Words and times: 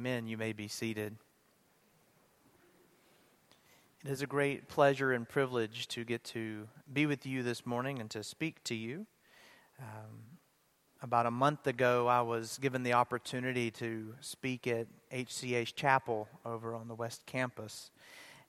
Amen. 0.00 0.26
You 0.26 0.38
may 0.38 0.54
be 0.54 0.66
seated. 0.66 1.14
It 4.02 4.10
is 4.10 4.22
a 4.22 4.26
great 4.26 4.66
pleasure 4.66 5.12
and 5.12 5.28
privilege 5.28 5.88
to 5.88 6.04
get 6.04 6.24
to 6.24 6.68
be 6.90 7.04
with 7.04 7.26
you 7.26 7.42
this 7.42 7.66
morning 7.66 7.98
and 7.98 8.08
to 8.12 8.24
speak 8.24 8.64
to 8.64 8.74
you. 8.74 9.04
Um, 9.78 10.38
about 11.02 11.26
a 11.26 11.30
month 11.30 11.66
ago, 11.66 12.06
I 12.06 12.22
was 12.22 12.56
given 12.56 12.82
the 12.82 12.94
opportunity 12.94 13.70
to 13.72 14.14
speak 14.22 14.66
at 14.66 14.86
HCH 15.12 15.74
Chapel 15.74 16.30
over 16.46 16.74
on 16.74 16.88
the 16.88 16.94
West 16.94 17.26
Campus. 17.26 17.90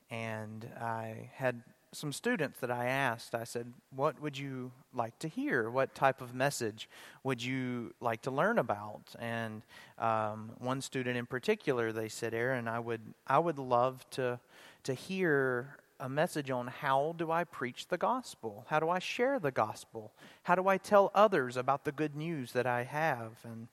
And 0.09 0.65
I 0.79 1.31
had 1.33 1.63
some 1.93 2.13
students 2.13 2.59
that 2.59 2.71
I 2.71 2.85
asked, 2.85 3.35
I 3.35 3.43
said, 3.43 3.73
What 3.93 4.21
would 4.21 4.37
you 4.37 4.71
like 4.93 5.17
to 5.19 5.27
hear? 5.27 5.69
What 5.69 5.93
type 5.93 6.21
of 6.21 6.33
message 6.33 6.89
would 7.23 7.43
you 7.43 7.93
like 7.99 8.21
to 8.23 8.31
learn 8.31 8.59
about? 8.59 9.13
And 9.19 9.61
um, 9.99 10.51
one 10.59 10.81
student 10.81 11.17
in 11.17 11.25
particular, 11.25 11.91
they 11.91 12.07
said, 12.07 12.33
Aaron, 12.33 12.67
I 12.67 12.79
would, 12.79 13.01
I 13.27 13.39
would 13.39 13.59
love 13.59 14.09
to, 14.11 14.39
to 14.83 14.93
hear 14.93 15.75
a 15.99 16.09
message 16.09 16.49
on 16.49 16.67
how 16.67 17.13
do 17.17 17.29
I 17.31 17.43
preach 17.43 17.87
the 17.87 17.97
gospel? 17.97 18.65
How 18.67 18.79
do 18.79 18.89
I 18.89 18.99
share 18.99 19.39
the 19.39 19.51
gospel? 19.51 20.11
How 20.43 20.55
do 20.55 20.67
I 20.67 20.77
tell 20.77 21.11
others 21.13 21.57
about 21.57 21.83
the 21.83 21.91
good 21.91 22.15
news 22.15 22.53
that 22.53 22.65
I 22.65 22.83
have? 22.83 23.33
And 23.43 23.67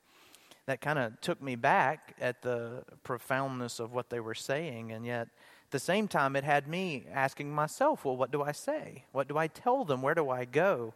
that 0.66 0.82
kind 0.82 0.98
of 0.98 1.18
took 1.22 1.40
me 1.40 1.56
back 1.56 2.14
at 2.20 2.42
the 2.42 2.84
profoundness 3.02 3.80
of 3.80 3.94
what 3.94 4.10
they 4.10 4.20
were 4.20 4.34
saying, 4.34 4.92
and 4.92 5.06
yet 5.06 5.28
the 5.70 5.78
same 5.78 6.08
time, 6.08 6.36
it 6.36 6.44
had 6.44 6.68
me 6.68 7.04
asking 7.12 7.54
myself, 7.54 8.04
well, 8.04 8.16
what 8.16 8.30
do 8.30 8.42
I 8.42 8.52
say? 8.52 9.04
What 9.12 9.28
do 9.28 9.36
I 9.36 9.48
tell 9.48 9.84
them? 9.84 10.02
Where 10.02 10.14
do 10.14 10.30
I 10.30 10.44
go? 10.44 10.94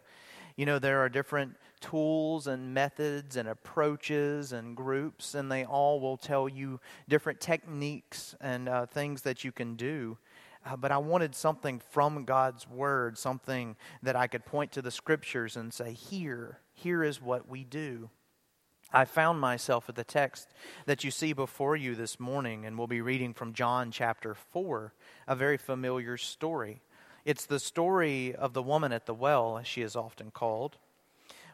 You 0.56 0.66
know, 0.66 0.78
there 0.78 1.00
are 1.00 1.08
different 1.08 1.56
tools 1.80 2.46
and 2.46 2.74
methods 2.74 3.36
and 3.36 3.48
approaches 3.48 4.52
and 4.52 4.76
groups, 4.76 5.34
and 5.34 5.50
they 5.50 5.64
all 5.64 6.00
will 6.00 6.16
tell 6.16 6.48
you 6.48 6.80
different 7.08 7.40
techniques 7.40 8.34
and 8.40 8.68
uh, 8.68 8.86
things 8.86 9.22
that 9.22 9.44
you 9.44 9.52
can 9.52 9.76
do. 9.76 10.18
Uh, 10.64 10.76
but 10.76 10.92
I 10.92 10.98
wanted 10.98 11.34
something 11.34 11.80
from 11.90 12.24
God's 12.24 12.68
Word, 12.68 13.18
something 13.18 13.76
that 14.02 14.14
I 14.14 14.26
could 14.26 14.44
point 14.44 14.72
to 14.72 14.82
the 14.82 14.90
Scriptures 14.90 15.56
and 15.56 15.72
say, 15.72 15.92
here, 15.92 16.60
here 16.74 17.02
is 17.02 17.20
what 17.20 17.48
we 17.48 17.64
do. 17.64 18.10
I 18.92 19.06
found 19.06 19.40
myself 19.40 19.88
at 19.88 19.94
the 19.94 20.04
text 20.04 20.52
that 20.84 21.02
you 21.02 21.10
see 21.10 21.32
before 21.32 21.76
you 21.76 21.94
this 21.94 22.20
morning, 22.20 22.66
and 22.66 22.76
we'll 22.76 22.86
be 22.86 23.00
reading 23.00 23.32
from 23.32 23.54
John 23.54 23.90
chapter 23.90 24.34
4, 24.34 24.92
a 25.26 25.34
very 25.34 25.56
familiar 25.56 26.18
story. 26.18 26.82
It's 27.24 27.46
the 27.46 27.58
story 27.58 28.34
of 28.34 28.52
the 28.52 28.62
woman 28.62 28.92
at 28.92 29.06
the 29.06 29.14
well, 29.14 29.56
as 29.56 29.66
she 29.66 29.80
is 29.80 29.96
often 29.96 30.30
called. 30.30 30.76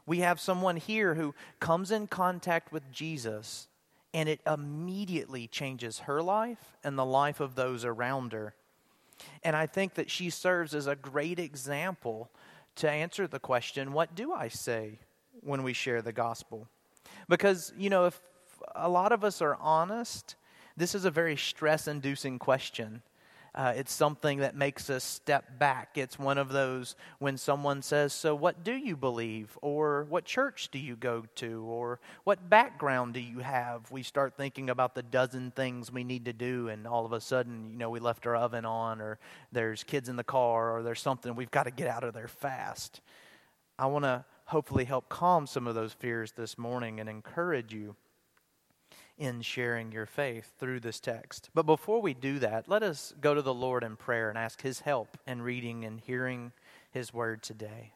We 0.05 0.19
have 0.19 0.41
someone 0.41 0.78
here 0.78 1.14
who 1.14 1.34
comes 1.61 1.92
in 1.92 2.09
contact 2.09 2.72
with 2.72 2.91
Jesus, 2.91 3.69
and 4.12 4.28
it 4.28 4.41
immediately 4.44 5.47
changes 5.47 6.00
her 6.00 6.20
life 6.20 6.77
and 6.83 6.98
the 6.98 7.05
life 7.05 7.39
of 7.39 7.55
those 7.55 7.84
around 7.84 8.33
her. 8.33 8.55
And 9.44 9.55
I 9.55 9.66
think 9.66 9.94
that 9.94 10.10
she 10.10 10.31
serves 10.31 10.75
as 10.75 10.88
a 10.88 10.97
great 10.97 11.38
example 11.38 12.31
to 12.76 12.91
answer 12.91 13.28
the 13.28 13.38
question 13.38 13.93
what 13.93 14.16
do 14.16 14.32
I 14.32 14.49
say 14.49 14.99
when 15.41 15.62
we 15.62 15.72
share 15.72 16.03
the 16.03 16.12
gospel? 16.12 16.69
Because, 17.28 17.72
you 17.77 17.91
know, 17.91 18.06
if 18.06 18.21
a 18.75 18.89
lot 18.89 19.12
of 19.12 19.25
us 19.25 19.43
are 19.43 19.56
honest, 19.61 20.37
this 20.77 20.94
is 20.94 21.05
a 21.05 21.11
very 21.11 21.37
stress 21.37 21.89
inducing 21.89 22.39
question. 22.39 23.03
Uh, 23.55 23.72
it's 23.75 23.93
something 23.93 24.39
that 24.39 24.55
makes 24.55 24.89
us 24.89 25.03
step 25.03 25.59
back. 25.59 25.97
It's 25.97 26.19
one 26.19 26.38
of 26.38 26.50
those 26.50 26.94
when 27.19 27.37
someone 27.37 27.83
says, 27.83 28.12
So, 28.12 28.34
what 28.34 28.62
do 28.62 28.72
you 28.72 28.97
believe? 28.97 29.59
Or, 29.62 30.05
what 30.05 30.25
church 30.25 30.69
do 30.71 30.78
you 30.78 30.94
go 30.94 31.25
to? 31.37 31.65
Or, 31.65 31.99
what 32.25 32.49
background 32.49 33.15
do 33.15 33.21
you 33.21 33.41
have? 33.41 33.91
We 33.91 34.03
start 34.03 34.37
thinking 34.37 34.71
about 34.71 34.94
the 34.94 35.03
dozen 35.03 35.50
things 35.50 35.91
we 35.91 36.05
need 36.05 36.27
to 36.27 36.33
do, 36.33 36.69
and 36.69 36.87
all 36.87 37.05
of 37.05 37.12
a 37.12 37.21
sudden, 37.21 37.71
you 37.72 37.78
know, 37.78 37.91
we 37.91 38.00
left 38.00 38.27
our 38.27 38.37
oven 38.37 38.65
on, 38.65 39.00
or 39.00 39.19
there's 39.50 39.83
kids 39.83 40.09
in 40.09 40.17
the 40.17 40.25
car, 40.25 40.77
or 40.77 40.83
there's 40.83 41.00
something 41.00 41.34
we've 41.34 41.50
got 41.50 41.65
to 41.65 41.72
get 41.72 41.88
out 41.88 42.05
of 42.05 42.15
there 42.15 42.28
fast. 42.28 43.00
I 43.78 43.87
want 43.87 44.05
to 44.05 44.25
hopefully 44.48 44.84
help 44.84 45.10
calm 45.10 45.47
some 45.47 45.66
of 45.66 45.75
those 45.75 45.92
fears 45.92 46.32
this 46.32 46.56
morning 46.56 47.00
and 47.00 47.09
encourage 47.09 47.72
you 47.75 47.97
in 49.19 49.42
sharing 49.42 49.92
your 49.92 50.06
faith 50.06 50.53
through 50.59 50.81
this 50.81 51.00
text. 51.00 51.50
But 51.54 51.66
before 51.66 52.00
we 52.00 52.14
do 52.14 52.38
that, 52.38 52.66
let 52.66 52.82
us 52.82 53.12
go 53.20 53.34
to 53.34 53.42
the 53.42 53.53
Lord 53.53 53.84
in 53.84 53.97
prayer 53.97 54.31
and 54.31 54.38
ask 54.38 54.62
His 54.62 54.81
help 54.81 55.19
in 55.26 55.42
reading 55.42 55.84
and 55.84 56.00
hearing 56.00 56.53
His 56.91 57.12
word 57.12 57.42
today. 57.42 57.92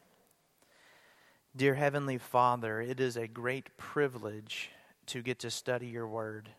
Dear 1.55 1.73
Heavenly 1.73 2.19
Father, 2.19 2.81
it 2.81 2.99
is 2.99 3.17
a 3.17 3.27
great 3.27 3.75
privilege 3.77 4.69
to 5.07 5.23
get 5.23 5.39
to 5.39 5.49
study 5.49 5.87
your 5.87 6.07
word. 6.07 6.49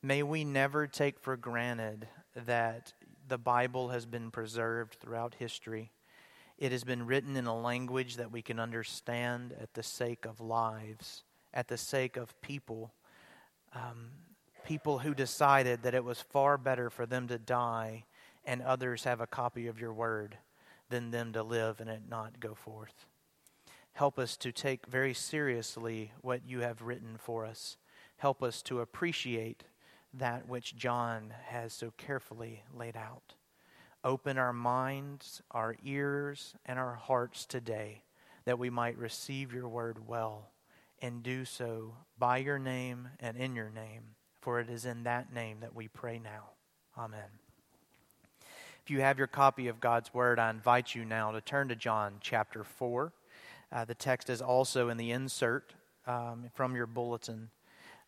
May 0.00 0.22
we 0.22 0.44
never 0.44 0.86
take 0.86 1.18
for 1.18 1.36
granted 1.36 2.06
that 2.36 2.92
the 3.26 3.38
Bible 3.38 3.88
has 3.88 4.06
been 4.06 4.30
preserved 4.30 4.98
throughout 5.00 5.36
history 5.38 5.90
it 6.58 6.72
has 6.72 6.84
been 6.84 7.06
written 7.06 7.36
in 7.36 7.46
a 7.46 7.58
language 7.58 8.16
that 8.16 8.30
we 8.30 8.42
can 8.42 8.60
understand 8.60 9.54
at 9.60 9.74
the 9.74 9.82
sake 9.82 10.24
of 10.24 10.40
lives, 10.40 11.24
at 11.52 11.68
the 11.68 11.76
sake 11.76 12.16
of 12.16 12.40
people. 12.40 12.92
Um, 13.74 14.10
people 14.64 15.00
who 15.00 15.14
decided 15.14 15.82
that 15.82 15.94
it 15.94 16.04
was 16.04 16.20
far 16.20 16.56
better 16.56 16.90
for 16.90 17.06
them 17.06 17.28
to 17.28 17.38
die 17.38 18.04
and 18.46 18.62
others 18.62 19.04
have 19.04 19.20
a 19.20 19.26
copy 19.26 19.66
of 19.66 19.80
your 19.80 19.92
word 19.92 20.38
than 20.90 21.10
them 21.10 21.32
to 21.32 21.42
live 21.42 21.80
and 21.80 21.90
it 21.90 22.02
not 22.08 22.40
go 22.40 22.54
forth. 22.54 23.06
Help 23.94 24.18
us 24.18 24.36
to 24.36 24.52
take 24.52 24.86
very 24.86 25.14
seriously 25.14 26.12
what 26.20 26.40
you 26.46 26.60
have 26.60 26.82
written 26.82 27.16
for 27.18 27.44
us. 27.44 27.76
Help 28.16 28.42
us 28.42 28.62
to 28.62 28.80
appreciate 28.80 29.64
that 30.12 30.48
which 30.48 30.76
John 30.76 31.32
has 31.46 31.72
so 31.72 31.92
carefully 31.96 32.62
laid 32.72 32.96
out. 32.96 33.34
Open 34.04 34.36
our 34.36 34.52
minds, 34.52 35.40
our 35.50 35.76
ears, 35.82 36.54
and 36.66 36.78
our 36.78 36.94
hearts 36.94 37.46
today 37.46 38.02
that 38.44 38.58
we 38.58 38.68
might 38.68 38.98
receive 38.98 39.54
your 39.54 39.66
word 39.66 40.06
well 40.06 40.50
and 41.00 41.22
do 41.22 41.46
so 41.46 41.94
by 42.18 42.36
your 42.36 42.58
name 42.58 43.08
and 43.18 43.38
in 43.38 43.56
your 43.56 43.70
name, 43.70 44.02
for 44.42 44.60
it 44.60 44.68
is 44.68 44.84
in 44.84 45.04
that 45.04 45.32
name 45.32 45.60
that 45.60 45.74
we 45.74 45.88
pray 45.88 46.18
now. 46.18 46.50
Amen. 46.98 47.30
If 48.84 48.90
you 48.90 49.00
have 49.00 49.16
your 49.16 49.26
copy 49.26 49.68
of 49.68 49.80
God's 49.80 50.12
Word, 50.12 50.38
I 50.38 50.50
invite 50.50 50.94
you 50.94 51.06
now 51.06 51.32
to 51.32 51.40
turn 51.40 51.68
to 51.68 51.74
John 51.74 52.16
chapter 52.20 52.62
4. 52.62 53.10
Uh, 53.72 53.84
the 53.86 53.94
text 53.94 54.28
is 54.28 54.42
also 54.42 54.90
in 54.90 54.98
the 54.98 55.10
insert 55.12 55.72
um, 56.06 56.50
from 56.52 56.76
your 56.76 56.86
bulletin. 56.86 57.48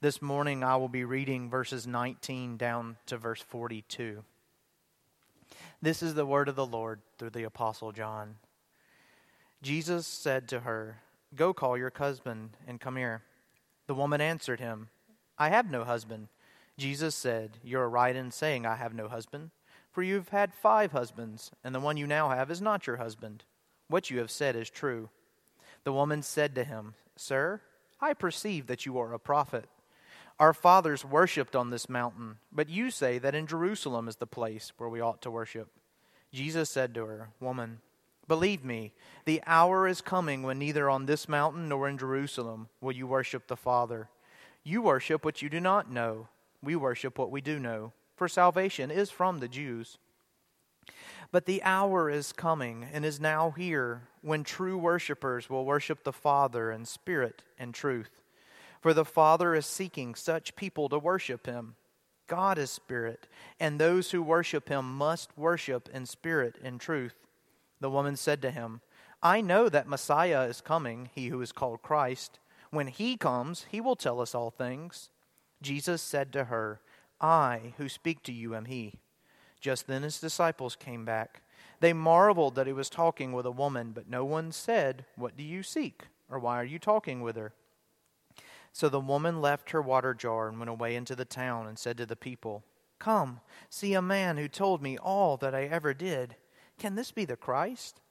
This 0.03 0.21
morning 0.21 0.63
I 0.63 0.77
will 0.77 0.91
be 0.91 1.05
reading 1.05 1.49
verses 1.49 1.87
19 1.87 2.59
down 2.59 2.97
to 3.07 3.17
verse 3.17 3.41
42. 3.41 4.23
This 5.82 6.03
is 6.03 6.14
the 6.14 6.26
word 6.26 6.48
of 6.48 6.56
the 6.56 6.66
Lord 6.66 7.00
through 7.19 7.31
the 7.31 7.44
Apostle 7.44 7.92
John. 7.92 8.37
Jesus 9.62 10.06
said 10.06 10.48
to 10.48 10.60
her, 10.60 11.03
Go 11.34 11.53
call 11.53 11.76
your 11.76 11.92
husband 11.94 12.56
and 12.66 12.81
come 12.81 12.97
here. 12.97 13.22
The 13.86 13.95
woman 13.95 14.21
answered 14.21 14.60
him, 14.60 14.89
I 15.39 15.51
have 15.51 15.71
no 15.71 15.84
husband. 15.84 16.28
Jesus 16.78 17.15
said, 17.15 17.59
You 17.62 17.78
are 17.78 17.89
right 17.89 18.16
in 18.16 18.30
saying, 18.30 18.65
I 18.65 18.77
have 18.77 18.95
no 18.95 19.09
husband, 19.09 19.51
for 19.92 20.03
you've 20.03 20.30
had 20.30 20.54
five 20.54 20.92
husbands, 20.92 21.51
and 21.62 21.74
the 21.74 21.80
one 21.80 21.97
you 21.97 22.06
now 22.06 22.30
have 22.30 22.51
is 22.51 22.62
not 22.62 22.86
your 22.86 22.97
husband. 22.97 23.45
What 23.89 24.10
you 24.10 24.18
have 24.18 24.30
said 24.30 24.56
is 24.56 24.71
true. 24.71 25.10
The 25.84 25.92
woman 25.92 26.22
said 26.22 26.54
to 26.54 26.65
him, 26.65 26.95
Sir, 27.16 27.60
I 28.01 28.15
perceive 28.15 28.66
that 28.66 28.86
you 28.86 28.98
are 28.98 29.12
a 29.12 29.18
prophet. 29.18 29.66
Our 30.38 30.53
fathers 30.53 31.04
worshipped 31.04 31.56
on 31.56 31.71
this 31.71 31.88
mountain, 31.88 32.36
but 32.53 32.68
you 32.68 32.91
say 32.91 33.18
that 33.18 33.34
in 33.34 33.47
Jerusalem 33.47 34.06
is 34.06 34.16
the 34.16 34.27
place 34.27 34.72
where 34.77 34.88
we 34.88 35.00
ought 35.00 35.22
to 35.22 35.30
worship. 35.30 35.68
Jesus 36.33 36.68
said 36.68 36.94
to 36.94 37.06
her, 37.06 37.30
Woman, 37.41 37.80
believe 38.28 38.62
me, 38.62 38.92
the 39.24 39.42
hour 39.47 39.88
is 39.88 40.03
coming 40.03 40.42
when 40.42 40.59
neither 40.59 40.91
on 40.91 41.06
this 41.06 41.27
mountain 41.28 41.71
nor 41.71 41.88
in 41.88 41.97
Jerusalem 41.97 42.68
will 42.83 42.92
you 42.92 43.06
worship 43.06 43.47
the 43.47 43.56
Father. 43.56 44.10
You 44.62 44.83
worship 44.83 45.24
what 45.24 45.41
you 45.41 45.48
do 45.48 45.60
not 45.60 45.91
know. 45.91 46.28
We 46.62 46.77
worship 46.77 47.18
what 47.18 47.30
we 47.30 47.41
do 47.41 47.59
know, 47.59 47.92
for 48.15 48.28
salvation 48.28 48.91
is 48.91 49.10
from 49.10 49.39
the 49.39 49.48
Jews. 49.48 49.97
But 51.32 51.47
the 51.47 51.62
hour 51.62 52.10
is 52.10 52.32
coming 52.32 52.86
and 52.92 53.04
is 53.04 53.21
now 53.21 53.53
here 53.53 54.09
when 54.21 54.44
true 54.44 54.77
worshippers 54.77 55.48
will 55.48 55.65
worship 55.65 56.04
the 56.04 56.12
Father 56.12 56.71
in 56.71 56.84
spirit 56.84 57.42
and 57.59 57.72
truth. 57.72 58.22
For 58.86 58.94
the 58.94 59.04
Father 59.04 59.53
is 59.56 59.66
seeking 59.66 60.15
such 60.15 60.54
people 60.54 60.88
to 60.91 60.98
worship 61.00 61.47
him. 61.47 61.74
God 62.28 62.56
is 62.56 62.71
spirit, 62.71 63.27
and 63.59 63.80
those 63.80 64.12
who 64.12 64.22
worship 64.22 64.68
him 64.68 64.97
must 64.97 65.36
worship 65.36 65.88
in 65.92 66.06
spirit 66.06 66.54
and 66.62 66.80
truth. 66.80 67.16
The 67.80 67.91
woman 67.91 68.15
said 68.15 68.41
to 68.42 68.53
him, 68.53 68.83
I 69.21 69.41
know 69.41 69.68
that 69.68 69.88
Messiah 69.88 70.42
is 70.42 70.60
coming, 70.60 71.10
he 71.12 71.30
who 71.30 71.42
is 71.42 71.50
called 71.50 71.83
Christ. 71.83 72.38
When 72.71 72.86
he 72.86 73.16
comes, 73.16 73.66
he 73.68 73.80
will 73.80 73.97
tell 73.97 74.21
us 74.21 74.36
all 74.36 74.53
things. 74.53 75.10
Jesus 75.60 76.00
said 76.00 76.32
to 76.34 76.44
her, 76.44 76.78
I 77.21 77.74
who 77.78 77.89
speak 77.89 78.22
to 78.22 78.32
you 78.32 78.54
am 78.54 78.66
he. 78.66 79.00
Just 79.60 79.89
then 79.89 80.04
his 80.04 80.21
disciples 80.21 80.77
came 80.77 81.04
back. 81.04 81.42
They 81.80 81.92
marveled 81.92 82.54
that 82.54 82.68
he 82.68 82.72
was 82.72 82.89
talking 82.89 83.32
with 83.32 83.47
a 83.47 83.50
woman, 83.50 83.91
but 83.91 84.09
no 84.09 84.24
one 84.24 84.53
said, 84.53 85.06
What 85.16 85.36
do 85.36 85.42
you 85.42 85.65
seek? 85.65 86.04
Or 86.30 86.39
why 86.39 86.60
are 86.60 86.65
you 86.65 86.78
talking 86.78 87.21
with 87.21 87.34
her? 87.34 87.53
So 88.77 88.91
the 88.91 89.01
woman 89.01 89.41
left 89.41 89.71
her 89.71 89.81
water 89.81 90.13
jar 90.13 90.51
and 90.51 90.59
went 90.59 90.69
away 90.69 90.97
into 90.97 91.17
the 91.17 91.25
town 91.25 91.67
and 91.67 91.78
said 91.78 91.97
to 91.97 92.05
the 92.05 92.15
people, 92.15 92.63
Come, 92.99 93.41
see 93.71 93.95
a 93.95 94.03
man 94.03 94.37
who 94.37 94.49
told 94.49 94.83
me 94.83 94.99
all 94.99 95.39
that 95.39 95.55
I 95.55 95.65
ever 95.65 95.95
did. 95.95 96.37
Can 96.78 96.95
this 96.95 97.11
be 97.11 97.25
the 97.25 97.39
Christ? 97.39 98.03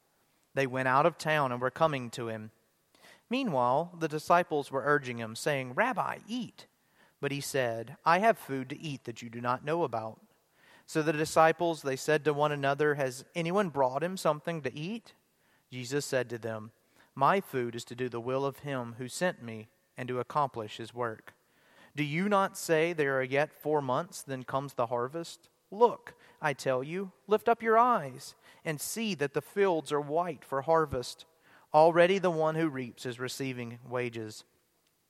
They 0.55 0.65
went 0.65 0.87
out 0.87 1.05
of 1.05 1.19
town 1.19 1.51
and 1.51 1.61
were 1.61 1.69
coming 1.69 2.09
to 2.09 2.29
him. 2.29 2.49
Meanwhile, 3.29 3.95
the 3.99 4.07
disciples 4.07 4.71
were 4.71 4.81
urging 4.83 5.19
him, 5.19 5.35
saying, 5.35 5.73
Rabbi, 5.75 6.17
eat. 6.27 6.65
But 7.21 7.31
he 7.31 7.41
said, 7.41 7.97
I 8.03 8.17
have 8.17 8.35
food 8.35 8.67
to 8.69 8.81
eat 8.81 9.03
that 9.03 9.21
you 9.21 9.29
do 9.29 9.41
not 9.41 9.63
know 9.63 9.83
about. 9.83 10.19
So 10.87 11.03
the 11.03 11.13
disciples, 11.13 11.83
they 11.83 11.95
said 11.95 12.25
to 12.25 12.33
one 12.33 12.51
another, 12.51 12.95
Has 12.95 13.23
anyone 13.35 13.69
brought 13.69 14.01
him 14.01 14.17
something 14.17 14.63
to 14.63 14.75
eat? 14.75 15.13
Jesus 15.71 16.05
said 16.05 16.27
to 16.31 16.39
them, 16.39 16.71
My 17.13 17.39
food 17.39 17.75
is 17.75 17.85
to 17.85 17.95
do 17.95 18.09
the 18.09 18.19
will 18.19 18.47
of 18.47 18.59
him 18.59 18.95
who 18.97 19.07
sent 19.07 19.43
me 19.43 19.67
and 19.97 20.07
to 20.07 20.19
accomplish 20.19 20.77
his 20.77 20.93
work. 20.93 21.33
Do 21.95 22.03
you 22.03 22.27
not 22.27 22.57
say 22.57 22.91
there 22.91 23.17
are 23.17 23.23
yet 23.23 23.53
four 23.53 23.81
months, 23.81 24.21
then 24.21 24.43
comes 24.43 24.73
the 24.73 24.87
harvest? 24.87 25.49
Look, 25.71 26.13
I 26.41 26.53
tell 26.53 26.83
you, 26.83 27.11
lift 27.27 27.47
up 27.47 27.63
your 27.63 27.77
eyes 27.77 28.35
and 28.63 28.81
see 28.81 29.15
that 29.15 29.33
the 29.33 29.41
fields 29.41 29.91
are 29.91 30.01
white 30.01 30.43
for 30.43 30.61
harvest. 30.63 31.25
Already 31.73 32.19
the 32.19 32.31
one 32.31 32.55
who 32.55 32.69
reaps 32.69 33.05
is 33.05 33.19
receiving 33.19 33.79
wages 33.87 34.43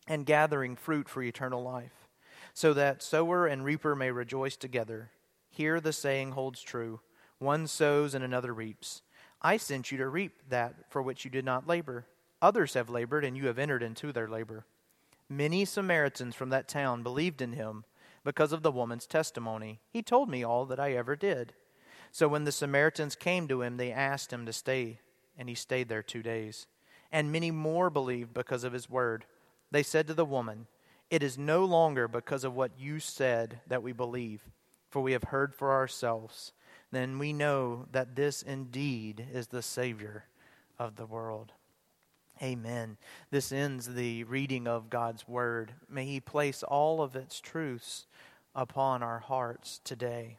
and 0.08 0.26
gathering 0.26 0.76
fruit 0.76 1.10
for 1.10 1.24
eternal 1.24 1.64
life, 1.64 2.08
so 2.54 2.74
that 2.74 3.02
sower 3.02 3.48
and 3.48 3.66
reaper 3.66 3.96
may 3.96 4.12
rejoice 4.12 4.56
together. 4.56 5.12
Here 5.50 5.80
the 5.80 5.94
saying 5.94 6.32
holds 6.32 6.62
true 6.62 7.02
one 7.38 7.68
sows 7.68 8.16
and 8.16 8.24
another 8.24 8.54
reaps. 8.54 9.02
I 9.42 9.58
sent 9.58 9.92
you 9.92 9.98
to 9.98 10.08
reap 10.08 10.42
that 10.50 10.90
for 10.90 11.02
which 11.02 11.26
you 11.26 11.32
did 11.32 11.46
not 11.46 11.68
labor. 11.68 12.06
Others 12.42 12.76
have 12.76 12.90
labored, 12.90 13.26
and 13.26 13.36
you 13.36 13.48
have 13.48 13.60
entered 13.60 13.84
into 13.84 14.12
their 14.12 14.28
labor. 14.28 14.66
Many 15.30 15.66
Samaritans 15.66 16.36
from 16.36 16.50
that 16.50 16.68
town 16.68 17.02
believed 17.02 17.42
in 17.42 17.54
him 17.54 17.84
because 18.24 18.52
of 18.52 18.64
the 18.64 18.72
woman's 18.72 19.08
testimony. 19.08 19.80
He 19.90 20.02
told 20.02 20.30
me 20.30 20.44
all 20.44 20.66
that 20.66 20.80
I 20.80 20.94
ever 20.94 21.16
did. 21.16 21.54
So 22.12 22.28
when 22.28 22.44
the 22.44 22.52
Samaritans 22.52 23.16
came 23.16 23.48
to 23.48 23.62
him, 23.62 23.78
they 23.78 23.92
asked 23.92 24.32
him 24.32 24.46
to 24.46 24.54
stay, 24.54 25.00
and 25.38 25.50
he 25.50 25.56
stayed 25.56 25.90
there 25.90 26.04
two 26.04 26.24
days. 26.24 26.68
And 27.12 27.32
many 27.32 27.52
more 27.52 27.90
believed 27.90 28.34
because 28.34 28.64
of 28.64 28.74
his 28.74 28.90
word. 28.90 29.26
They 29.72 29.84
said 29.84 30.08
to 30.08 30.14
the 30.14 30.26
woman, 30.26 30.68
It 31.10 31.24
is 31.24 31.38
no 31.38 31.66
longer 31.66 32.08
because 32.08 32.44
of 32.44 32.56
what 32.56 32.80
you 32.80 33.00
said 33.00 33.62
that 33.68 33.84
we 33.84 33.92
believe, 33.94 34.44
for 34.90 35.02
we 35.02 35.12
have 35.14 35.26
heard 35.26 35.54
for 35.54 35.72
ourselves. 35.72 36.54
Then 36.92 37.20
we 37.20 37.34
know 37.34 37.88
that 37.92 38.16
this 38.16 38.42
indeed 38.42 39.28
is 39.34 39.48
the 39.48 39.62
Savior 39.62 40.26
of 40.80 40.96
the 40.96 41.06
world. 41.06 41.52
Amen. 42.42 42.98
This 43.32 43.52
ends 43.52 43.94
the 43.94 44.26
reading 44.26 44.68
of 44.68 44.90
God's 44.90 45.28
Word. 45.28 45.74
May 45.90 46.06
He 46.06 46.20
place 46.20 46.64
all 46.64 47.02
of 47.02 47.16
its 47.16 47.40
truths 47.40 48.08
upon 48.54 49.02
our 49.02 49.20
hearts 49.20 49.80
today. 49.84 50.38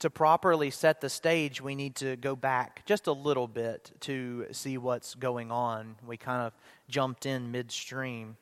To 0.00 0.10
properly 0.10 0.70
set 0.70 1.00
the 1.00 1.08
stage, 1.08 1.62
we 1.62 1.74
need 1.74 1.94
to 1.96 2.16
go 2.16 2.36
back 2.36 2.84
just 2.84 3.06
a 3.06 3.12
little 3.12 3.48
bit 3.48 3.92
to 4.00 4.46
see 4.52 4.76
what's 4.76 5.14
going 5.14 5.50
on. 5.50 5.96
We 6.06 6.18
kind 6.18 6.42
of 6.42 6.52
jumped 6.88 7.24
in 7.24 7.50
midstream. 7.50 8.36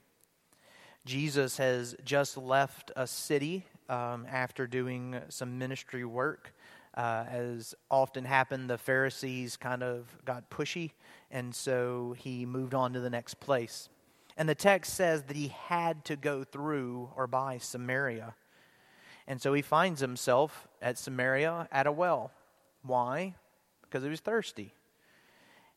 Jesus 1.05 1.59
has 1.59 1.95
just 2.05 2.37
left 2.37 2.91
a 2.97 3.07
city 3.07 3.67
um, 3.89 4.27
after 4.29 4.67
doing 4.67 5.21
some 5.29 5.59
ministry 5.59 6.05
work. 6.05 6.55
Uh, 6.95 7.25
as 7.29 7.75
often 7.91 8.25
happened, 8.25 8.69
the 8.69 8.77
Pharisees 8.77 9.57
kind 9.57 9.83
of 9.83 10.17
got 10.25 10.51
pushy, 10.51 10.93
and 11.31 11.55
so 11.55 12.15
he 12.19 12.45
moved 12.45 12.75
on 12.75 12.93
to 12.93 13.01
the 13.01 13.09
next 13.09 13.41
place. 13.41 13.89
And 14.37 14.49
the 14.49 14.55
text 14.55 14.95
says 14.95 15.23
that 15.25 15.37
he 15.37 15.49
had 15.49 16.05
to 16.07 16.17
go 16.17 16.45
through 16.45 17.11
or 17.17 17.27
by 17.27 17.59
Samaria. 17.59 18.35
And 19.27 19.41
so 19.41 19.53
he 19.53 19.63
finds 19.63 20.01
himself 20.01 20.69
at 20.81 20.99
Samaria 20.99 21.69
at 21.71 21.87
a 21.87 21.93
well. 21.93 22.33
Why? 22.83 23.35
Because 23.83 24.03
he 24.03 24.11
was 24.11 24.21
thirsty. 24.21 24.75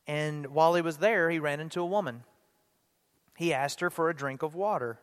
And 0.07 0.47
while 0.47 0.75
he 0.75 0.81
was 0.81 0.97
there, 0.97 1.29
he 1.29 1.39
ran 1.39 1.59
into 1.59 1.81
a 1.81 1.85
woman. 1.85 2.23
He 3.37 3.53
asked 3.53 3.81
her 3.81 3.89
for 3.89 4.09
a 4.09 4.15
drink 4.15 4.41
of 4.41 4.55
water. 4.55 4.99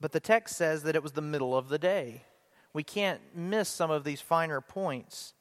But 0.00 0.12
the 0.12 0.20
text 0.20 0.56
says 0.56 0.82
that 0.82 0.96
it 0.96 1.02
was 1.02 1.12
the 1.12 1.22
middle 1.22 1.56
of 1.56 1.68
the 1.68 1.78
day 1.78 2.22
we 2.78 2.84
can't 2.84 3.20
miss 3.34 3.68
some 3.68 3.90
of 3.90 4.04
these 4.04 4.20
finer 4.20 4.60
points 4.60 5.34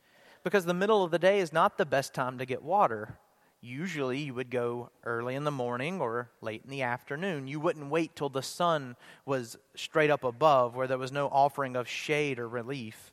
because 0.43 0.65
the 0.65 0.73
middle 0.73 1.03
of 1.03 1.11
the 1.11 1.19
day 1.19 1.39
is 1.39 1.53
not 1.53 1.77
the 1.77 1.85
best 1.85 2.15
time 2.15 2.39
to 2.39 2.47
get 2.47 2.63
water. 2.63 3.19
Usually, 3.61 4.17
you 4.17 4.33
would 4.33 4.49
go 4.49 4.89
early 5.03 5.35
in 5.35 5.43
the 5.43 5.51
morning 5.51 6.01
or 6.01 6.31
late 6.41 6.63
in 6.63 6.71
the 6.71 6.81
afternoon. 6.81 7.47
You 7.47 7.59
wouldn't 7.59 7.91
wait 7.91 8.15
till 8.15 8.29
the 8.29 8.41
sun 8.41 8.95
was 9.23 9.55
straight 9.75 10.09
up 10.09 10.23
above 10.23 10.75
where 10.75 10.87
there 10.87 10.97
was 10.97 11.11
no 11.11 11.27
offering 11.27 11.75
of 11.75 11.87
shade 11.87 12.39
or 12.39 12.49
relief. 12.49 13.11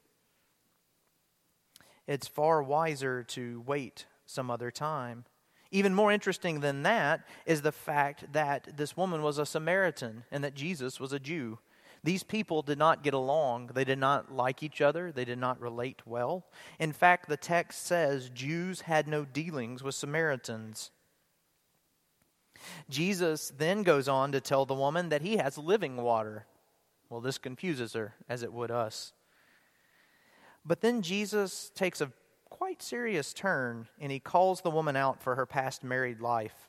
It's 2.06 2.26
far 2.26 2.62
wiser 2.62 3.24
to 3.24 3.62
wait 3.66 4.06
some 4.24 4.50
other 4.50 4.70
time. 4.70 5.26
Even 5.70 5.92
more 5.94 6.10
interesting 6.10 6.60
than 6.60 6.82
that 6.84 7.26
is 7.44 7.60
the 7.60 7.72
fact 7.72 8.32
that 8.32 8.74
this 8.74 8.96
woman 8.96 9.20
was 9.20 9.36
a 9.36 9.44
Samaritan 9.44 10.24
and 10.32 10.42
that 10.42 10.54
Jesus 10.54 10.98
was 10.98 11.12
a 11.12 11.20
Jew. 11.20 11.58
These 12.04 12.22
people 12.22 12.60
did 12.60 12.78
not 12.78 13.02
get 13.02 13.14
along. 13.14 13.70
They 13.72 13.84
did 13.84 13.98
not 13.98 14.30
like 14.30 14.62
each 14.62 14.82
other. 14.82 15.10
They 15.10 15.24
did 15.24 15.38
not 15.38 15.58
relate 15.58 16.02
well. 16.04 16.44
In 16.78 16.92
fact, 16.92 17.28
the 17.28 17.38
text 17.38 17.86
says 17.86 18.28
Jews 18.28 18.82
had 18.82 19.08
no 19.08 19.24
dealings 19.24 19.82
with 19.82 19.94
Samaritans. 19.94 20.90
Jesus 22.90 23.52
then 23.56 23.82
goes 23.82 24.06
on 24.06 24.32
to 24.32 24.40
tell 24.40 24.66
the 24.66 24.74
woman 24.74 25.08
that 25.08 25.22
he 25.22 25.38
has 25.38 25.56
living 25.56 25.96
water. 25.96 26.46
Well, 27.08 27.22
this 27.22 27.38
confuses 27.38 27.94
her, 27.94 28.14
as 28.28 28.42
it 28.42 28.52
would 28.52 28.70
us. 28.70 29.14
But 30.64 30.82
then 30.82 31.00
Jesus 31.00 31.70
takes 31.74 32.02
a 32.02 32.12
quite 32.50 32.82
serious 32.82 33.32
turn 33.32 33.88
and 33.98 34.12
he 34.12 34.20
calls 34.20 34.60
the 34.60 34.70
woman 34.70 34.94
out 34.94 35.22
for 35.22 35.36
her 35.36 35.46
past 35.46 35.82
married 35.82 36.20
life. 36.20 36.68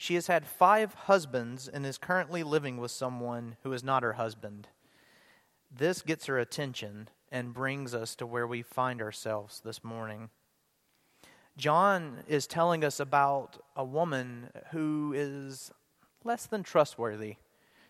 She 0.00 0.14
has 0.14 0.28
had 0.28 0.46
five 0.46 0.94
husbands 0.94 1.66
and 1.66 1.84
is 1.84 1.98
currently 1.98 2.44
living 2.44 2.78
with 2.78 2.92
someone 2.92 3.56
who 3.64 3.72
is 3.72 3.82
not 3.82 4.04
her 4.04 4.12
husband. 4.12 4.68
This 5.76 6.02
gets 6.02 6.26
her 6.26 6.38
attention 6.38 7.08
and 7.32 7.52
brings 7.52 7.94
us 7.94 8.14
to 8.16 8.26
where 8.26 8.46
we 8.46 8.62
find 8.62 9.02
ourselves 9.02 9.60
this 9.60 9.82
morning. 9.82 10.30
John 11.56 12.18
is 12.28 12.46
telling 12.46 12.84
us 12.84 13.00
about 13.00 13.60
a 13.74 13.84
woman 13.84 14.50
who 14.70 15.12
is 15.16 15.72
less 16.22 16.46
than 16.46 16.62
trustworthy. 16.62 17.34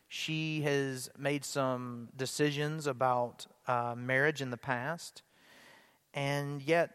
She 0.09 0.63
has 0.63 1.11
made 1.19 1.45
some 1.45 2.09
decisions 2.17 2.87
about 2.87 3.47
uh, 3.67 3.95
marriage 3.95 4.41
in 4.41 4.49
the 4.49 4.57
past, 4.57 5.23
and 6.15 6.63
yet, 6.63 6.91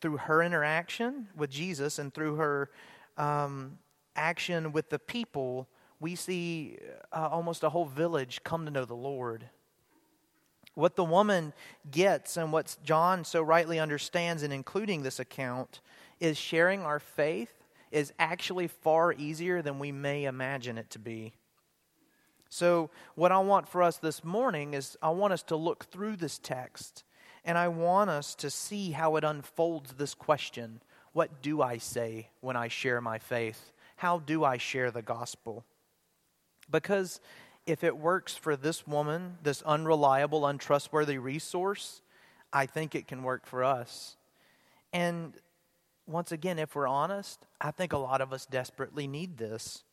through 0.00 0.18
her 0.18 0.40
interaction 0.40 1.26
with 1.36 1.50
Jesus 1.50 1.98
and 1.98 2.14
through 2.14 2.36
her 2.36 2.70
um, 3.16 3.78
action 4.16 4.72
with 4.72 4.90
the 4.90 4.98
people, 4.98 5.68
we 6.00 6.14
see 6.14 6.78
uh, 7.12 7.28
almost 7.30 7.62
a 7.62 7.70
whole 7.70 7.86
village 7.86 8.40
come 8.44 8.64
to 8.64 8.70
know 8.70 8.84
the 8.84 8.94
Lord. 8.94 9.48
What 10.74 10.96
the 10.96 11.04
woman 11.04 11.52
gets 11.90 12.36
and 12.36 12.52
what 12.52 12.76
John 12.82 13.24
so 13.24 13.42
rightly 13.42 13.78
understands 13.78 14.42
in 14.42 14.52
including 14.52 15.02
this 15.02 15.20
account 15.20 15.80
is 16.18 16.38
sharing 16.38 16.82
our 16.82 16.98
faith 16.98 17.52
is 17.90 18.12
actually 18.18 18.68
far 18.68 19.12
easier 19.12 19.60
than 19.60 19.78
we 19.78 19.92
may 19.92 20.24
imagine 20.24 20.78
it 20.78 20.88
to 20.90 20.98
be. 20.98 21.34
So, 22.48 22.90
what 23.14 23.32
I 23.32 23.38
want 23.38 23.68
for 23.68 23.82
us 23.82 23.96
this 23.96 24.24
morning 24.24 24.74
is 24.74 24.96
I 25.02 25.10
want 25.10 25.32
us 25.32 25.42
to 25.44 25.56
look 25.56 25.84
through 25.84 26.16
this 26.16 26.38
text 26.38 27.04
and 27.44 27.58
I 27.58 27.68
want 27.68 28.10
us 28.10 28.34
to 28.36 28.50
see 28.50 28.92
how 28.92 29.16
it 29.16 29.24
unfolds 29.24 29.94
this 29.94 30.14
question 30.14 30.82
What 31.12 31.42
do 31.42 31.60
I 31.60 31.78
say 31.78 32.30
when 32.40 32.56
I 32.56 32.68
share 32.68 33.00
my 33.00 33.18
faith? 33.18 33.72
How 34.02 34.18
do 34.18 34.42
I 34.42 34.56
share 34.56 34.90
the 34.90 35.00
gospel? 35.00 35.64
Because 36.68 37.20
if 37.66 37.84
it 37.84 37.96
works 37.96 38.34
for 38.34 38.56
this 38.56 38.84
woman, 38.84 39.38
this 39.44 39.62
unreliable, 39.62 40.44
untrustworthy 40.44 41.18
resource, 41.18 42.02
I 42.52 42.66
think 42.66 42.96
it 42.96 43.06
can 43.06 43.22
work 43.22 43.46
for 43.46 43.62
us. 43.62 44.16
And 44.92 45.34
once 46.04 46.32
again, 46.32 46.58
if 46.58 46.74
we're 46.74 46.88
honest, 46.88 47.46
I 47.60 47.70
think 47.70 47.92
a 47.92 47.96
lot 47.96 48.20
of 48.20 48.32
us 48.32 48.44
desperately 48.44 49.06
need 49.06 49.38
this. 49.38 49.84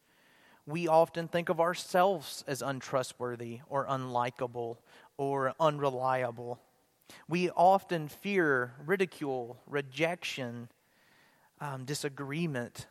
We 0.66 0.88
often 0.88 1.28
think 1.28 1.50
of 1.50 1.60
ourselves 1.60 2.44
as 2.48 2.64
untrustworthy 2.64 3.60
or 3.70 3.86
unlikable 3.86 4.78
or 5.18 5.54
unreliable. 5.60 6.60
We 7.28 7.52
often 7.52 8.08
fear 8.08 8.74
ridicule, 8.88 9.60
rejection, 9.68 10.70
um, 11.62 11.86
disagreement 11.86 12.88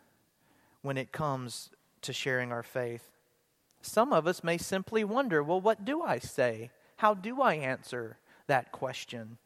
when 0.88 0.97
it 0.97 1.12
comes 1.12 1.68
to 2.00 2.14
sharing 2.14 2.50
our 2.50 2.62
faith. 2.62 3.11
Some 3.83 4.11
of 4.11 4.26
us 4.26 4.42
may 4.42 4.57
simply 4.57 5.04
wonder 5.04 5.42
well, 5.42 5.61
what 5.61 5.85
do 5.85 6.00
I 6.00 6.18
say? 6.18 6.71
How 6.97 7.12
do 7.12 7.42
I 7.42 7.57
answer 7.57 8.16
that 8.47 8.73
question? 8.73 9.37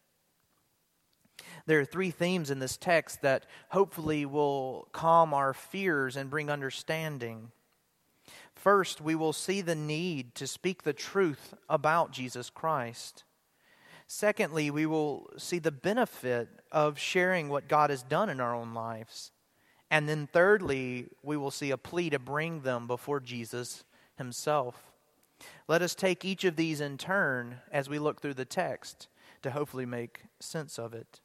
There 1.66 1.80
are 1.80 1.84
three 1.84 2.12
themes 2.12 2.48
in 2.48 2.60
this 2.60 2.76
text 2.76 3.22
that 3.22 3.46
hopefully 3.70 4.24
will 4.24 4.86
calm 4.92 5.34
our 5.34 5.52
fears 5.52 6.14
and 6.14 6.30
bring 6.30 6.48
understanding. 6.48 7.50
First, 8.54 9.00
we 9.00 9.16
will 9.16 9.32
see 9.32 9.62
the 9.62 9.74
need 9.74 10.36
to 10.36 10.46
speak 10.46 10.84
the 10.84 10.92
truth 10.92 11.54
about 11.68 12.12
Jesus 12.12 12.50
Christ. 12.50 13.24
Secondly, 14.06 14.70
we 14.70 14.86
will 14.86 15.28
see 15.38 15.58
the 15.58 15.72
benefit 15.72 16.48
of 16.70 17.00
sharing 17.00 17.48
what 17.48 17.66
God 17.66 17.90
has 17.90 18.04
done 18.04 18.28
in 18.28 18.40
our 18.40 18.54
own 18.54 18.74
lives. 18.74 19.32
And 19.92 20.08
then 20.08 20.26
thirdly, 20.26 21.08
we 21.22 21.36
will 21.36 21.50
see 21.50 21.70
a 21.70 21.76
plea 21.76 22.08
to 22.10 22.18
bring 22.18 22.62
them 22.62 22.86
before 22.86 23.20
Jesus 23.20 23.84
himself. 24.16 24.90
Let 25.68 25.82
us 25.82 25.94
take 25.94 26.24
each 26.24 26.44
of 26.44 26.56
these 26.56 26.80
in 26.80 26.96
turn 26.96 27.56
as 27.70 27.90
we 27.90 27.98
look 27.98 28.22
through 28.22 28.34
the 28.34 28.46
text 28.46 29.08
to 29.42 29.50
hopefully 29.50 29.84
make 29.84 30.22
sense 30.40 30.78
of 30.78 30.94
it. 30.94 31.20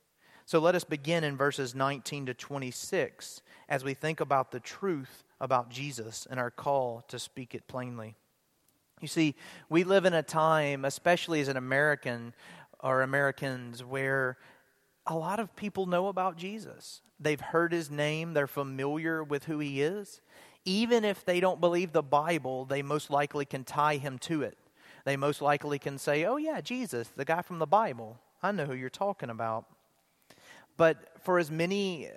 So 0.45 0.59
let 0.59 0.75
us 0.75 0.83
begin 0.83 1.24
in 1.24 1.38
verses 1.38 1.75
19 1.75 2.25
to 2.25 2.33
26 2.33 3.41
as 3.69 3.86
we 3.86 3.93
think 3.93 4.19
about 4.19 4.51
the 4.51 4.59
truth 4.59 5.24
about 5.39 5.69
Jesus 5.69 6.27
and 6.29 6.38
our 6.38 6.51
call 6.51 7.05
to 7.07 7.19
speak 7.19 7.55
it 7.55 7.69
plainly. 7.69 8.15
You 9.00 9.07
see, 9.07 9.36
we 9.69 9.86
live 9.86 10.03
in 10.03 10.13
a 10.13 10.24
time, 10.24 10.83
especially 10.83 11.39
as 11.39 11.47
an 11.47 11.55
American 11.55 12.33
or 12.81 13.01
Americans, 13.01 13.81
where 13.81 14.38
a 15.07 15.15
lot 15.15 15.39
of 15.39 15.55
people 15.55 15.85
know 15.85 16.07
about 16.07 16.37
Jesus. 16.37 17.01
They've 17.19 17.39
heard 17.39 17.71
his 17.71 17.89
name, 17.89 18.33
they're 18.33 18.45
familiar 18.45 19.23
with 19.23 19.45
who 19.45 19.59
he 19.59 19.81
is. 19.81 20.21
Even 20.65 21.05
if 21.05 21.23
they 21.23 21.39
don't 21.39 21.61
believe 21.61 21.93
the 21.93 22.03
Bible, 22.03 22.65
they 22.65 22.81
most 22.81 23.09
likely 23.09 23.45
can 23.45 23.63
tie 23.63 23.95
him 23.95 24.19
to 24.19 24.43
it. 24.43 24.57
They 25.05 25.15
most 25.15 25.41
likely 25.41 25.79
can 25.79 25.97
say, 25.97 26.25
Oh, 26.25 26.35
yeah, 26.35 26.59
Jesus, 26.59 27.07
the 27.15 27.23
guy 27.23 27.41
from 27.41 27.59
the 27.59 27.65
Bible. 27.65 28.19
I 28.43 28.51
know 28.51 28.65
who 28.65 28.73
you're 28.73 28.89
talking 28.89 29.29
about. 29.29 29.65
But 30.75 30.97
for 31.21 31.39
as 31.39 31.49
many 31.49 32.07
uh, 32.07 32.11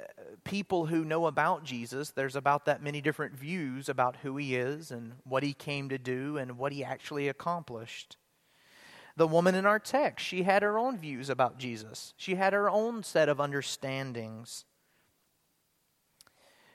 people 0.44 0.86
who 0.86 1.04
know 1.04 1.26
about 1.26 1.64
Jesus, 1.64 2.10
there's 2.10 2.36
about 2.36 2.66
that 2.66 2.82
many 2.82 3.00
different 3.00 3.34
views 3.34 3.88
about 3.88 4.16
who 4.16 4.36
he 4.36 4.54
is 4.54 4.90
and 4.90 5.12
what 5.24 5.42
he 5.42 5.54
came 5.54 5.88
to 5.88 5.98
do 5.98 6.36
and 6.36 6.58
what 6.58 6.72
he 6.72 6.84
actually 6.84 7.28
accomplished. 7.28 8.16
The 9.16 9.26
woman 9.26 9.54
in 9.54 9.66
our 9.66 9.78
text, 9.78 10.24
she 10.24 10.44
had 10.44 10.62
her 10.62 10.78
own 10.78 10.98
views 10.98 11.28
about 11.28 11.58
Jesus, 11.58 12.14
she 12.16 12.36
had 12.36 12.52
her 12.52 12.70
own 12.70 13.02
set 13.02 13.28
of 13.28 13.40
understandings. 13.40 14.64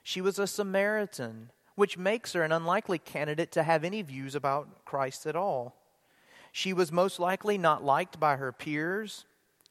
She 0.04 0.22
was 0.22 0.38
a 0.38 0.46
Samaritan, 0.46 1.51
which 1.74 1.98
makes 1.98 2.34
her 2.34 2.44
an 2.44 2.51
unlikely 2.51 3.00
candidate 3.00 3.51
to 3.54 3.63
have 3.63 3.84
any 3.84 4.04
views 4.04 4.36
about 4.36 4.86
Christ 4.86 5.25
at 5.25 5.36
all. 5.36 5.75
She 6.51 6.74
was 6.74 6.92
most 6.92 7.20
likely 7.20 7.58
not 7.58 7.84
liked 7.84 8.20
by 8.20 8.36
her 8.36 8.51
peers 8.51 9.25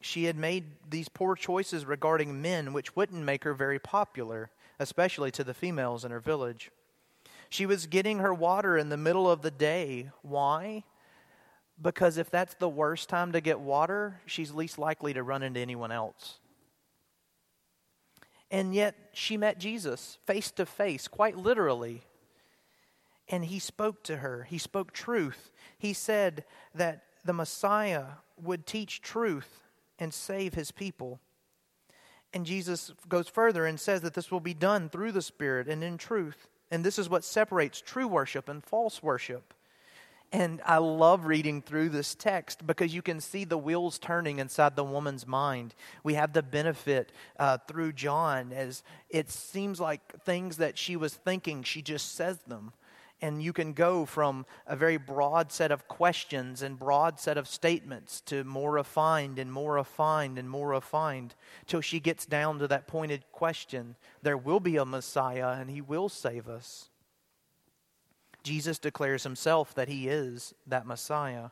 she 0.05 0.25
had 0.25 0.37
made 0.37 0.65
these 0.87 1.09
poor 1.09 1.35
choices 1.35 1.83
regarding 1.83 2.39
men, 2.39 2.73
which 2.73 2.95
wouldn't 2.95 3.23
make 3.23 3.43
her 3.43 3.55
very 3.55 3.79
popular, 3.79 4.51
especially 4.77 5.31
to 5.31 5.43
the 5.43 5.53
females 5.53 6.05
in 6.05 6.11
her 6.11 6.19
village. 6.19 6.69
She 7.49 7.65
was 7.65 7.87
getting 7.87 8.19
her 8.19 8.33
water 8.33 8.77
in 8.77 8.89
the 8.89 8.97
middle 8.97 9.29
of 9.29 9.41
the 9.41 9.49
day. 9.49 10.11
Why? 10.21 10.83
Because 11.81 12.17
if 12.17 12.29
that's 12.29 12.53
the 12.55 12.69
worst 12.69 13.09
time 13.09 13.33
to 13.33 13.41
get 13.41 13.59
water, 13.59 14.21
she's 14.25 14.51
least 14.51 14.77
likely 14.79 15.13
to 15.13 15.23
run 15.23 15.43
into 15.43 15.59
anyone 15.59 15.91
else. 15.91 16.39
And 18.49 18.73
yet 18.73 18.95
she 19.11 19.37
met 19.37 19.59
Jesus 19.59 20.17
face 20.25 20.51
to 20.51 20.65
face, 20.65 21.07
quite 21.07 21.37
literally. 21.37 22.03
And 23.27 23.45
he 23.45 23.59
spoke 23.59 24.03
to 24.03 24.17
her. 24.17 24.43
He 24.43 24.57
spoke 24.57 24.93
truth. 24.93 25.51
He 25.77 25.93
said 25.93 26.45
that 26.73 27.03
the 27.25 27.33
Messiah 27.33 28.05
would 28.41 28.65
teach 28.65 29.01
truth 29.01 29.63
and 29.99 30.13
save 30.13 30.53
his 30.53 30.71
people. 30.71 31.19
And 32.33 32.45
Jesus 32.45 32.91
goes 33.09 33.27
further 33.27 33.65
and 33.65 33.79
says 33.79 34.01
that 34.01 34.13
this 34.13 34.31
will 34.31 34.39
be 34.39 34.53
done 34.53 34.89
through 34.89 35.13
the 35.13 35.21
Spirit 35.21 35.67
and 35.67 35.83
in 35.83 35.97
truth. 35.97 36.49
And 36.69 36.83
this 36.83 36.99
is 36.99 37.09
what 37.09 37.23
separates 37.23 37.81
true 37.81 38.07
worship 38.07 38.47
and 38.47 38.63
false 38.63 39.01
worship. 39.01 39.53
And 40.31 40.61
I 40.65 40.77
love 40.77 41.25
reading 41.25 41.61
through 41.61 41.89
this 41.89 42.13
text 42.13 42.67
because 42.67 42.93
you 42.93 43.01
can 43.01 43.21
see 43.21 43.45
the 43.45 43.57
wheels 43.57 43.97
turning 43.97 44.39
inside 44.39 44.75
the 44.75 44.83
woman's 44.83 45.25
mind. 45.25 45.75
We 46.03 46.15
have 46.15 46.33
the 46.33 46.43
benefit 46.43 47.11
uh, 47.39 47.59
through 47.67 47.93
John 47.93 48.51
as 48.51 48.83
it 49.09 49.29
seems 49.29 49.79
like 49.79 50.21
things 50.23 50.57
that 50.57 50.77
she 50.77 50.95
was 50.95 51.13
thinking, 51.13 51.63
she 51.63 51.81
just 51.81 52.15
says 52.15 52.39
them 52.47 52.73
and 53.21 53.41
you 53.41 53.53
can 53.53 53.73
go 53.73 54.05
from 54.05 54.45
a 54.67 54.75
very 54.75 54.97
broad 54.97 55.51
set 55.51 55.71
of 55.71 55.87
questions 55.87 56.61
and 56.61 56.77
broad 56.77 57.19
set 57.19 57.37
of 57.37 57.47
statements 57.47 58.21
to 58.21 58.43
more 58.43 58.73
refined 58.73 59.39
and 59.39 59.51
more 59.51 59.73
refined 59.73 60.37
and 60.37 60.49
more 60.49 60.69
refined 60.69 61.33
till 61.65 61.81
she 61.81 61.99
gets 61.99 62.25
down 62.25 62.59
to 62.59 62.67
that 62.67 62.87
pointed 62.87 63.23
question 63.31 63.95
there 64.21 64.37
will 64.37 64.59
be 64.59 64.77
a 64.77 64.85
messiah 64.85 65.55
and 65.59 65.69
he 65.69 65.81
will 65.81 66.09
save 66.09 66.47
us 66.47 66.89
jesus 68.45 68.79
declares 68.79 69.23
himself 69.23 69.75
that 69.75 69.89
he 69.89 70.07
is 70.07 70.53
that 70.65 70.87
messiah 70.87 71.49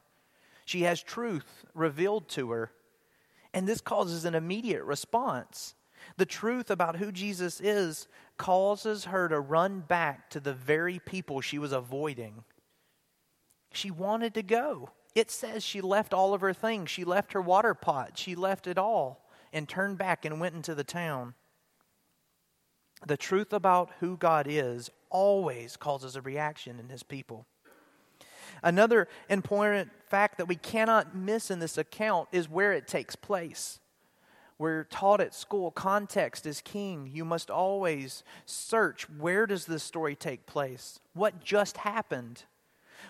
she 0.64 0.84
has 0.84 1.04
truth 1.04 1.66
revealed 1.74 2.30
to 2.30 2.52
her 2.52 2.72
and 3.54 3.68
this 3.68 3.82
causes 3.82 4.24
an 4.24 4.34
immediate 4.34 4.84
response 4.84 5.76
the 6.18 6.26
truth 6.26 6.70
about 6.70 6.98
who 6.98 7.12
Jesus 7.12 7.60
is 7.62 8.08
causes 8.38 9.06
her 9.06 9.28
to 9.30 9.40
run 9.40 9.82
back 9.82 10.30
to 10.32 10.40
the 10.40 10.54
very 10.54 11.00
people 11.00 11.42
she 11.42 11.60
was 11.60 11.72
avoiding. 11.72 12.44
She 13.72 13.92
wanted 13.92 14.34
to 14.36 14.44
go. 14.44 14.90
It 15.16 15.32
says 15.32 15.64
she 15.64 15.82
left 15.82 16.14
all 16.14 16.34
of 16.34 16.42
her 16.42 16.54
things. 16.54 16.90
She 16.90 17.04
left 17.04 17.34
her 17.34 17.42
water 17.42 17.74
pot. 17.74 18.18
She 18.18 18.36
left 18.36 18.68
it 18.68 18.78
all 18.78 19.30
and 19.52 19.70
turned 19.70 19.98
back 19.98 20.26
and 20.26 20.40
went 20.40 20.56
into 20.56 20.76
the 20.76 20.84
town. 20.84 21.36
The 23.06 23.18
truth 23.18 23.54
about 23.54 23.92
who 24.00 24.18
God 24.18 24.48
is 24.50 24.90
always 25.10 25.78
causes 25.78 26.16
a 26.16 26.22
reaction 26.22 26.80
in 26.80 26.90
his 26.90 27.04
people. 27.04 27.46
Another 28.62 29.08
important 29.30 29.92
fact 30.08 30.38
that 30.38 30.48
we 30.48 30.56
cannot 30.56 31.16
miss 31.16 31.52
in 31.52 31.60
this 31.60 31.78
account 31.78 32.30
is 32.32 32.50
where 32.50 32.72
it 32.72 32.88
takes 32.88 33.16
place. 33.16 33.80
We're 34.58 34.86
taught 34.86 35.20
at 35.20 35.34
school 35.34 35.72
context 35.72 36.46
is 36.46 36.62
king. 36.62 37.10
You 37.12 37.26
must 37.26 37.50
always 37.50 38.24
search 38.46 39.10
where 39.10 39.46
does 39.46 39.66
this 39.66 39.84
story 39.84 40.16
take 40.16 40.46
place? 40.46 41.00
What 41.14 41.44
just 41.44 41.78
happened? 41.78 42.44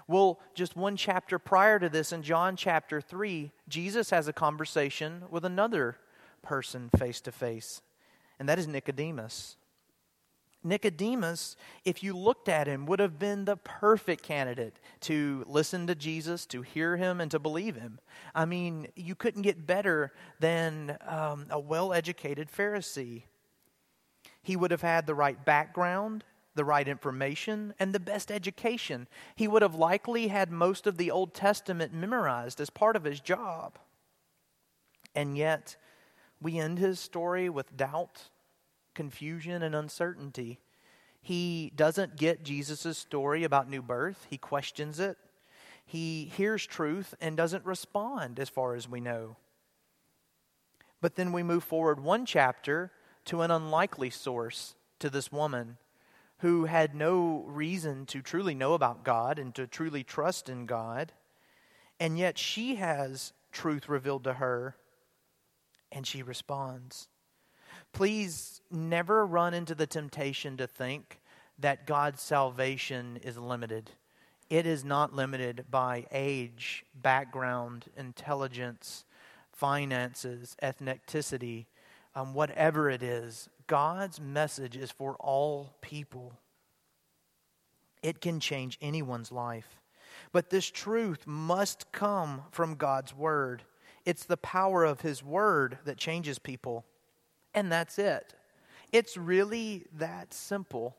Well, 0.07 0.39
just 0.55 0.75
one 0.75 0.97
chapter 0.97 1.38
prior 1.38 1.77
to 1.79 1.89
this, 1.89 2.12
in 2.12 2.23
John 2.23 2.55
chapter 2.55 3.00
3, 3.00 3.51
Jesus 3.67 4.09
has 4.09 4.27
a 4.27 4.33
conversation 4.33 5.23
with 5.29 5.45
another 5.45 5.97
person 6.41 6.89
face 6.97 7.21
to 7.21 7.31
face, 7.31 7.81
and 8.39 8.50
that 8.50 8.57
is 8.57 8.67
Nicodemus. 8.67 9.57
Nicodemus, 10.63 11.55
if 11.86 12.03
you 12.03 12.15
looked 12.15 12.48
at 12.48 12.67
him, 12.67 12.86
would 12.86 13.00
have 13.00 13.20
been 13.20 13.46
the 13.46 13.58
perfect 13.58 14.24
candidate 14.24 14.79
to 15.01 15.43
listen 15.48 15.88
to 15.88 15.96
Jesus, 15.96 16.46
to 16.48 16.62
hear 16.62 16.98
him, 16.98 17.20
and 17.20 17.29
to 17.32 17.39
believe 17.39 17.75
him. 17.75 18.00
I 18.34 18.46
mean, 18.46 18.88
you 18.96 19.15
couldn't 19.15 19.41
get 19.41 19.67
better 19.67 20.13
than 20.39 20.98
um, 21.08 21.48
a 21.50 21.60
well 21.60 21.93
educated 21.93 22.50
Pharisee. 22.51 23.24
He 24.41 24.55
would 24.55 24.72
have 24.72 24.82
had 24.82 25.08
the 25.08 25.15
right 25.15 25.43
background, 25.43 26.24
the 26.55 26.65
right 26.65 26.88
information, 26.88 27.74
and 27.79 27.93
the 27.93 28.00
best 28.00 28.32
education. 28.32 29.08
He 29.36 29.48
would 29.48 29.62
have 29.62 29.75
likely 29.75 30.27
had 30.27 30.51
most 30.51 30.88
of 30.88 30.98
the 30.98 31.12
Old 31.12 31.34
Testament 31.34 31.93
memorized 31.93 32.60
as 32.62 32.70
part 32.70 32.96
of 32.96 33.03
his 33.03 33.20
job. 33.20 33.77
And 35.15 35.38
yet, 35.38 35.75
we 36.41 36.60
end 36.60 36.79
his 36.79 37.00
story 37.00 37.50
with 37.50 37.75
doubt 37.77 38.29
confusion 38.93 39.63
and 39.63 39.75
uncertainty. 39.75 40.59
He 41.21 41.71
doesn't 41.75 42.17
get 42.17 42.43
Jesus' 42.43 42.97
story 42.97 43.43
about 43.43 43.69
new 43.69 43.81
birth, 43.81 44.27
he 44.29 44.38
questions 44.38 45.00
it. 45.00 45.17
He 45.85 46.31
hears 46.35 46.65
truth 46.65 47.13
and 47.19 47.35
doesn't 47.35 47.65
respond, 47.65 48.39
as 48.39 48.50
far 48.50 48.75
as 48.75 48.88
we 48.88 49.01
know. 49.01 49.35
But 51.01 51.15
then 51.15 51.33
we 51.33 51.43
move 51.43 51.63
forward 51.63 52.00
one 52.00 52.25
chapter 52.25 52.91
to 53.25 53.41
an 53.41 53.51
unlikely 53.51 54.09
source 54.09 54.75
to 55.00 55.09
this 55.09 55.31
woman 55.31 55.77
who 56.39 56.65
had 56.65 56.95
no 56.95 57.43
reason 57.47 58.05
to 58.05 58.21
truly 58.21 58.55
know 58.55 58.73
about 58.73 59.03
God 59.03 59.39
and 59.39 59.53
to 59.55 59.67
truly 59.67 60.03
trust 60.03 60.50
in 60.50 60.65
God. 60.65 61.13
And 62.00 62.17
yet 62.17 62.38
she 62.38 62.75
has 62.75 63.33
truth 63.51 63.88
revealed 63.88 64.23
to 64.25 64.33
her 64.33 64.75
and 65.91 66.07
she 66.07 66.23
responds. 66.23 67.07
Please 67.93 68.62
never 68.71 69.25
run 69.25 69.53
into 69.53 69.75
the 69.75 69.88
temptation 69.88 70.57
to 70.57 70.67
think 70.67 71.21
that 71.59 71.85
God's 71.85 72.21
salvation 72.21 73.19
is 73.23 73.38
limited. 73.38 73.91
It 74.50 74.65
is 74.65 74.83
not 74.83 75.15
limited 75.15 75.65
by 75.69 76.05
age, 76.12 76.85
background, 76.95 77.85
intelligence, 77.95 79.05
finances, 79.51 80.55
ethnicity, 80.62 81.67
um, 82.15 82.33
whatever 82.33 82.89
it 82.89 83.03
is. 83.03 83.47
God's 83.67 84.19
message 84.19 84.75
is 84.75 84.91
for 84.91 85.15
all 85.19 85.75
people. 85.81 86.33
It 88.01 88.19
can 88.19 88.39
change 88.39 88.77
anyone's 88.81 89.31
life. 89.31 89.79
But 90.31 90.50
this 90.50 90.69
truth 90.69 91.25
must 91.25 91.91
come 91.91 92.43
from 92.51 92.75
God's 92.75 93.15
Word. 93.15 93.63
It's 94.05 94.25
the 94.25 94.38
power 94.38 94.83
of 94.83 95.01
His 95.01 95.23
Word 95.23 95.77
that 95.85 95.97
changes 95.97 96.39
people. 96.39 96.85
And 97.53 97.72
that's 97.72 98.00
it. 98.00 98.33
It's 98.91 99.17
really 99.17 99.86
that 99.98 100.33
simple. 100.33 100.95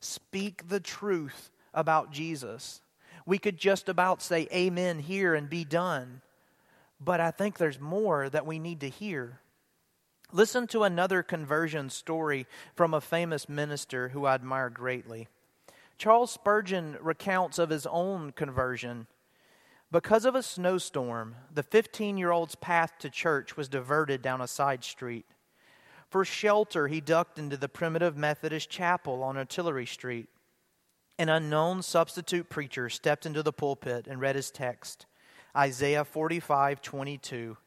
Speak 0.00 0.68
the 0.68 0.80
truth 0.80 1.50
about 1.74 2.12
Jesus. 2.12 2.80
We 3.26 3.38
could 3.38 3.56
just 3.56 3.88
about 3.88 4.22
say 4.22 4.48
amen 4.52 5.00
here 5.00 5.34
and 5.34 5.50
be 5.50 5.64
done. 5.64 6.22
But 7.00 7.20
I 7.20 7.30
think 7.30 7.58
there's 7.58 7.80
more 7.80 8.28
that 8.30 8.46
we 8.46 8.58
need 8.58 8.80
to 8.80 8.88
hear. 8.88 9.40
Listen 10.32 10.66
to 10.68 10.82
another 10.82 11.22
conversion 11.22 11.90
story 11.90 12.46
from 12.74 12.94
a 12.94 13.00
famous 13.00 13.48
minister 13.48 14.08
who 14.08 14.24
I 14.24 14.34
admire 14.34 14.70
greatly. 14.70 15.28
Charles 15.98 16.30
Spurgeon 16.30 16.96
recounts 17.00 17.58
of 17.58 17.70
his 17.70 17.86
own 17.86 18.32
conversion. 18.32 19.06
Because 19.92 20.24
of 20.24 20.34
a 20.34 20.42
snowstorm, 20.42 21.36
the 21.52 21.62
15 21.62 22.18
year 22.18 22.32
old's 22.32 22.56
path 22.56 22.94
to 22.98 23.08
church 23.08 23.56
was 23.56 23.68
diverted 23.68 24.20
down 24.20 24.40
a 24.40 24.48
side 24.48 24.84
street. 24.84 25.26
For 26.16 26.24
shelter, 26.24 26.88
he 26.88 27.02
ducked 27.02 27.38
into 27.38 27.58
the 27.58 27.68
primitive 27.68 28.16
Methodist 28.16 28.70
chapel 28.70 29.22
on 29.22 29.36
Artillery 29.36 29.84
Street. 29.84 30.30
An 31.18 31.28
unknown 31.28 31.82
substitute 31.82 32.48
preacher 32.48 32.88
stepped 32.88 33.26
into 33.26 33.42
the 33.42 33.52
pulpit 33.52 34.06
and 34.06 34.18
read 34.18 34.34
his 34.34 34.50
text 34.50 35.04
Isaiah 35.54 36.06
45 36.06 36.80
22. 36.80 37.58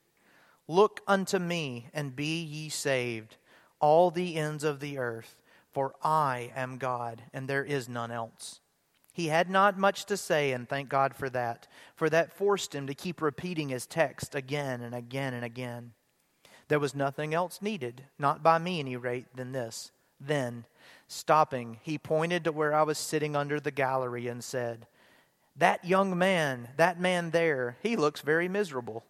Look 0.67 1.01
unto 1.05 1.37
me 1.37 1.89
and 1.93 2.15
be 2.15 2.41
ye 2.41 2.69
saved, 2.69 3.37
all 3.79 4.09
the 4.09 4.35
ends 4.35 4.63
of 4.63 4.79
the 4.79 4.97
earth, 4.97 5.35
for 5.71 5.93
I 6.03 6.51
am 6.55 6.79
God, 6.79 7.21
and 7.31 7.47
there 7.47 7.63
is 7.63 7.87
none 7.87 8.09
else. 8.09 8.61
He 9.13 9.27
had 9.27 9.51
not 9.51 9.77
much 9.77 10.05
to 10.05 10.17
say, 10.17 10.53
and 10.53 10.67
thank 10.67 10.89
God 10.89 11.13
for 11.13 11.29
that, 11.29 11.67
for 11.95 12.09
that 12.09 12.33
forced 12.33 12.73
him 12.73 12.87
to 12.87 12.95
keep 12.95 13.21
repeating 13.21 13.69
his 13.69 13.85
text 13.85 14.33
again 14.33 14.81
and 14.81 14.95
again 14.95 15.35
and 15.35 15.45
again. 15.45 15.93
There 16.69 16.79
was 16.79 16.95
nothing 16.95 17.33
else 17.33 17.61
needed, 17.61 18.03
not 18.17 18.41
by 18.41 18.57
me, 18.57 18.79
any 18.79 18.95
rate, 18.95 19.25
than 19.35 19.51
this. 19.51 19.91
Then, 20.19 20.65
stopping, 21.07 21.79
he 21.81 21.97
pointed 21.97 22.43
to 22.43 22.51
where 22.51 22.73
I 22.73 22.83
was 22.83 22.97
sitting 22.97 23.35
under 23.35 23.59
the 23.59 23.71
gallery 23.71 24.27
and 24.27 24.43
said, 24.43 24.87
That 25.55 25.83
young 25.83 26.17
man, 26.17 26.69
that 26.77 26.99
man 26.99 27.31
there, 27.31 27.77
he 27.83 27.95
looks 27.95 28.21
very 28.21 28.47
miserable. 28.47 29.03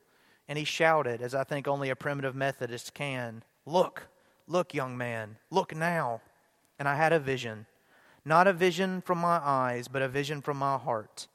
And 0.48 0.58
he 0.58 0.64
shouted, 0.64 1.22
as 1.22 1.36
I 1.36 1.44
think 1.44 1.68
only 1.68 1.92
a 1.92 1.96
primitive 1.96 2.36
Methodist 2.36 2.96
can 2.96 3.44
Look, 3.66 4.08
look, 4.48 4.74
young 4.74 4.98
man, 4.98 5.38
look 5.52 5.76
now. 5.76 6.22
And 6.80 6.88
I 6.88 6.96
had 6.96 7.14
a 7.14 7.20
vision. 7.20 7.68
Not 8.26 8.48
a 8.48 8.54
vision 8.54 9.02
from 9.02 9.20
my 9.20 9.40
eyes, 9.44 9.88
but 9.88 10.02
a 10.02 10.08
vision 10.08 10.42
from 10.42 10.58
my 10.58 10.78
heart. 10.78 11.28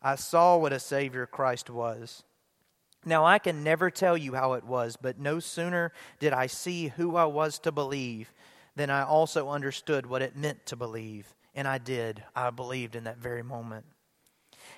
I 0.00 0.14
saw 0.14 0.56
what 0.56 0.72
a 0.72 0.78
Savior 0.78 1.26
Christ 1.26 1.68
was. 1.68 2.22
Now, 3.04 3.24
I 3.24 3.38
can 3.38 3.64
never 3.64 3.90
tell 3.90 4.16
you 4.16 4.34
how 4.34 4.52
it 4.54 4.64
was, 4.64 4.96
but 5.00 5.18
no 5.18 5.40
sooner 5.40 5.92
did 6.18 6.32
I 6.32 6.46
see 6.46 6.88
who 6.88 7.16
I 7.16 7.24
was 7.24 7.58
to 7.60 7.72
believe 7.72 8.32
than 8.76 8.90
I 8.90 9.04
also 9.04 9.48
understood 9.48 10.06
what 10.06 10.22
it 10.22 10.36
meant 10.36 10.66
to 10.66 10.76
believe. 10.76 11.34
And 11.54 11.66
I 11.66 11.78
did. 11.78 12.22
I 12.36 12.50
believed 12.50 12.94
in 12.94 13.04
that 13.04 13.18
very 13.18 13.42
moment. 13.42 13.86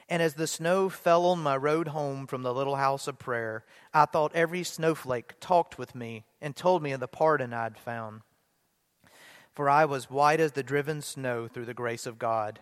And 0.09 0.23
as 0.23 0.35
the 0.35 0.47
snow 0.47 0.89
fell 0.89 1.27
on 1.27 1.43
my 1.43 1.57
road 1.57 1.89
home 1.89 2.27
from 2.27 2.43
the 2.43 2.55
little 2.55 2.77
house 2.77 3.09
of 3.09 3.19
prayer, 3.19 3.65
I 3.93 4.05
thought 4.05 4.35
every 4.35 4.63
snowflake 4.63 5.35
talked 5.41 5.79
with 5.79 5.95
me 5.95 6.25
and 6.41 6.55
told 6.55 6.83
me 6.83 6.93
of 6.93 7.01
the 7.01 7.09
pardon 7.09 7.53
I'd 7.53 7.79
found. 7.79 8.23
For 9.55 9.69
I 9.69 9.85
was 9.85 10.11
white 10.11 10.41
as 10.41 10.53
the 10.53 10.63
driven 10.63 11.03
snow 11.03 11.49
through 11.49 11.67
the 11.67 11.75
grace 11.75 12.07
of 12.07 12.19
God. 12.19 12.61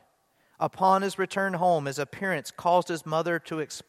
Upon 0.59 1.03
his 1.03 1.19
return 1.19 1.55
home, 1.55 1.87
his 1.87 1.99
appearance 1.99 2.51
caused 2.51 2.89
his 2.89 3.07
mother 3.07 3.39
to, 3.41 3.61
ex- 3.61 3.83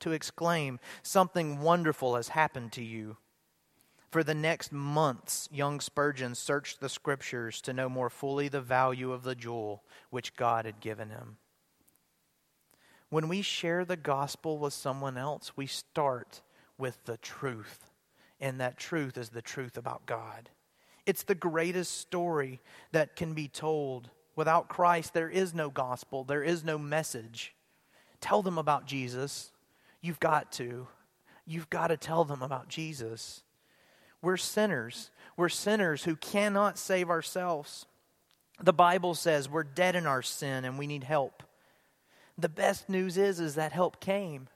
to 0.00 0.12
exclaim, 0.12 0.78
Something 1.02 1.60
wonderful 1.60 2.16
has 2.16 2.28
happened 2.28 2.72
to 2.72 2.82
you. 2.82 3.16
For 4.10 4.22
the 4.22 4.34
next 4.34 4.70
months, 4.70 5.48
young 5.50 5.80
Spurgeon 5.80 6.36
searched 6.36 6.80
the 6.80 6.88
scriptures 6.88 7.60
to 7.62 7.72
know 7.72 7.88
more 7.88 8.08
fully 8.08 8.46
the 8.46 8.60
value 8.60 9.10
of 9.10 9.24
the 9.24 9.34
jewel 9.34 9.82
which 10.10 10.36
God 10.36 10.66
had 10.66 10.78
given 10.78 11.10
him. 11.10 11.38
When 13.08 13.28
we 13.28 13.42
share 13.42 13.84
the 13.84 13.96
gospel 13.96 14.58
with 14.58 14.72
someone 14.72 15.18
else, 15.18 15.56
we 15.56 15.66
start 15.66 16.42
with 16.78 17.04
the 17.04 17.16
truth. 17.16 17.90
And 18.40 18.60
that 18.60 18.76
truth 18.76 19.16
is 19.16 19.30
the 19.30 19.42
truth 19.42 19.76
about 19.76 20.06
God. 20.06 20.50
It's 21.06 21.22
the 21.22 21.34
greatest 21.34 21.98
story 21.98 22.60
that 22.92 23.16
can 23.16 23.34
be 23.34 23.48
told. 23.48 24.10
Without 24.36 24.68
Christ, 24.68 25.12
there 25.12 25.28
is 25.28 25.54
no 25.54 25.70
gospel, 25.70 26.24
there 26.24 26.42
is 26.42 26.64
no 26.64 26.78
message. 26.78 27.54
Tell 28.20 28.42
them 28.42 28.58
about 28.58 28.86
Jesus. 28.86 29.52
You've 30.04 30.20
got 30.20 30.52
to. 30.52 30.86
You've 31.46 31.70
got 31.70 31.86
to 31.86 31.96
tell 31.96 32.26
them 32.26 32.42
about 32.42 32.68
Jesus. 32.68 33.42
We're 34.20 34.36
sinners. 34.36 35.08
We're 35.34 35.48
sinners 35.48 36.04
who 36.04 36.14
cannot 36.14 36.76
save 36.76 37.08
ourselves. 37.08 37.86
The 38.62 38.74
Bible 38.74 39.14
says 39.14 39.48
we're 39.48 39.64
dead 39.64 39.96
in 39.96 40.06
our 40.06 40.20
sin 40.20 40.66
and 40.66 40.78
we 40.78 40.86
need 40.86 41.04
help. 41.04 41.42
The 42.36 42.50
best 42.50 42.90
news 42.90 43.16
is 43.16 43.40
is 43.40 43.54
that 43.54 43.72
help 43.72 43.98
came. 43.98 44.48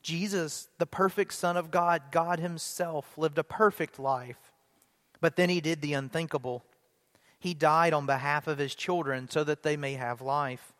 Jesus, 0.00 0.68
the 0.78 0.86
perfect 0.86 1.34
son 1.34 1.56
of 1.56 1.72
God, 1.72 2.00
God 2.12 2.38
himself 2.38 3.18
lived 3.18 3.36
a 3.36 3.42
perfect 3.42 3.98
life. 3.98 4.52
But 5.20 5.34
then 5.34 5.48
he 5.48 5.60
did 5.60 5.80
the 5.80 5.94
unthinkable. 5.94 6.62
He 7.40 7.52
died 7.52 7.92
on 7.92 8.06
behalf 8.06 8.46
of 8.46 8.58
his 8.58 8.76
children 8.76 9.28
so 9.28 9.42
that 9.42 9.64
they 9.64 9.76
may 9.76 9.94
have 9.94 10.20
life. 10.20 10.72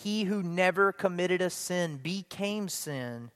He 0.00 0.24
who 0.24 0.44
never 0.44 0.92
committed 0.92 1.42
a 1.42 1.50
sin 1.50 1.96
became 1.96 2.68
sin 2.68 3.32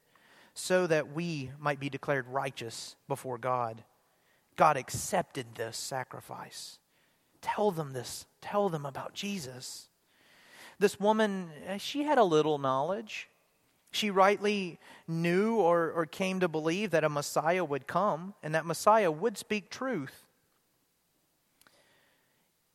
so 0.55 0.87
that 0.87 1.13
we 1.13 1.51
might 1.59 1.81
be 1.81 1.91
declared 1.91 2.29
righteous 2.29 2.95
before 3.09 3.37
God. 3.37 3.83
God 4.55 4.77
accepted 4.77 5.57
this 5.57 5.77
sacrifice. 5.77 6.79
Tell 7.41 7.73
them 7.73 7.95
this. 7.95 8.27
Tell 8.41 8.69
them 8.69 8.87
about 8.87 9.13
Jesus. 9.13 9.89
This 10.79 11.01
woman, 11.01 11.51
eh, 11.67 11.79
she 11.79 12.05
had 12.05 12.19
a 12.19 12.23
little 12.23 12.59
knowledge. 12.59 13.29
She 13.91 14.11
rightly 14.11 14.79
knew 15.09 15.57
or, 15.57 15.91
or 15.91 16.07
came 16.07 16.39
to 16.39 16.49
believe 16.49 16.93
that 16.93 17.03
a 17.03 17.09
Messiah 17.09 17.65
would 17.65 17.89
come 17.89 18.35
and 18.41 18.55
that 18.55 18.67
Messiah 18.67 19.11
would 19.11 19.37
speak 19.37 19.69
truth. 19.69 20.29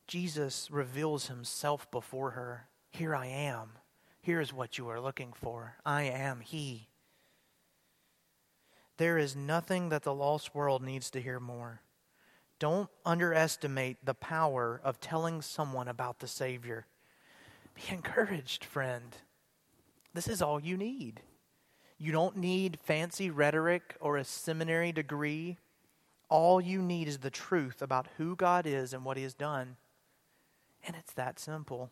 Jesus 0.06 0.70
reveals 0.70 1.28
himself 1.28 1.90
before 1.90 2.32
her. 2.32 2.68
Here 2.90 3.14
I 3.14 3.26
am. 3.26 3.77
Here 4.20 4.40
is 4.40 4.52
what 4.52 4.78
you 4.78 4.88
are 4.88 5.00
looking 5.00 5.32
for. 5.32 5.76
I 5.84 6.02
am 6.02 6.40
He. 6.40 6.88
There 8.96 9.16
is 9.16 9.36
nothing 9.36 9.90
that 9.90 10.02
the 10.02 10.14
lost 10.14 10.54
world 10.54 10.82
needs 10.82 11.10
to 11.10 11.20
hear 11.20 11.38
more. 11.38 11.82
Don't 12.58 12.90
underestimate 13.06 14.04
the 14.04 14.14
power 14.14 14.80
of 14.82 15.00
telling 15.00 15.40
someone 15.40 15.86
about 15.86 16.18
the 16.18 16.26
Savior. 16.26 16.86
Be 17.74 17.82
encouraged, 17.94 18.64
friend. 18.64 19.16
This 20.14 20.26
is 20.26 20.42
all 20.42 20.60
you 20.60 20.76
need. 20.76 21.20
You 21.96 22.12
don't 22.12 22.36
need 22.36 22.78
fancy 22.82 23.30
rhetoric 23.30 23.96
or 24.00 24.16
a 24.16 24.24
seminary 24.24 24.92
degree. 24.92 25.58
All 26.28 26.60
you 26.60 26.82
need 26.82 27.08
is 27.08 27.18
the 27.18 27.30
truth 27.30 27.80
about 27.80 28.08
who 28.16 28.34
God 28.36 28.66
is 28.66 28.92
and 28.92 29.04
what 29.04 29.16
He 29.16 29.22
has 29.22 29.34
done. 29.34 29.76
And 30.86 30.96
it's 30.96 31.12
that 31.14 31.38
simple. 31.38 31.90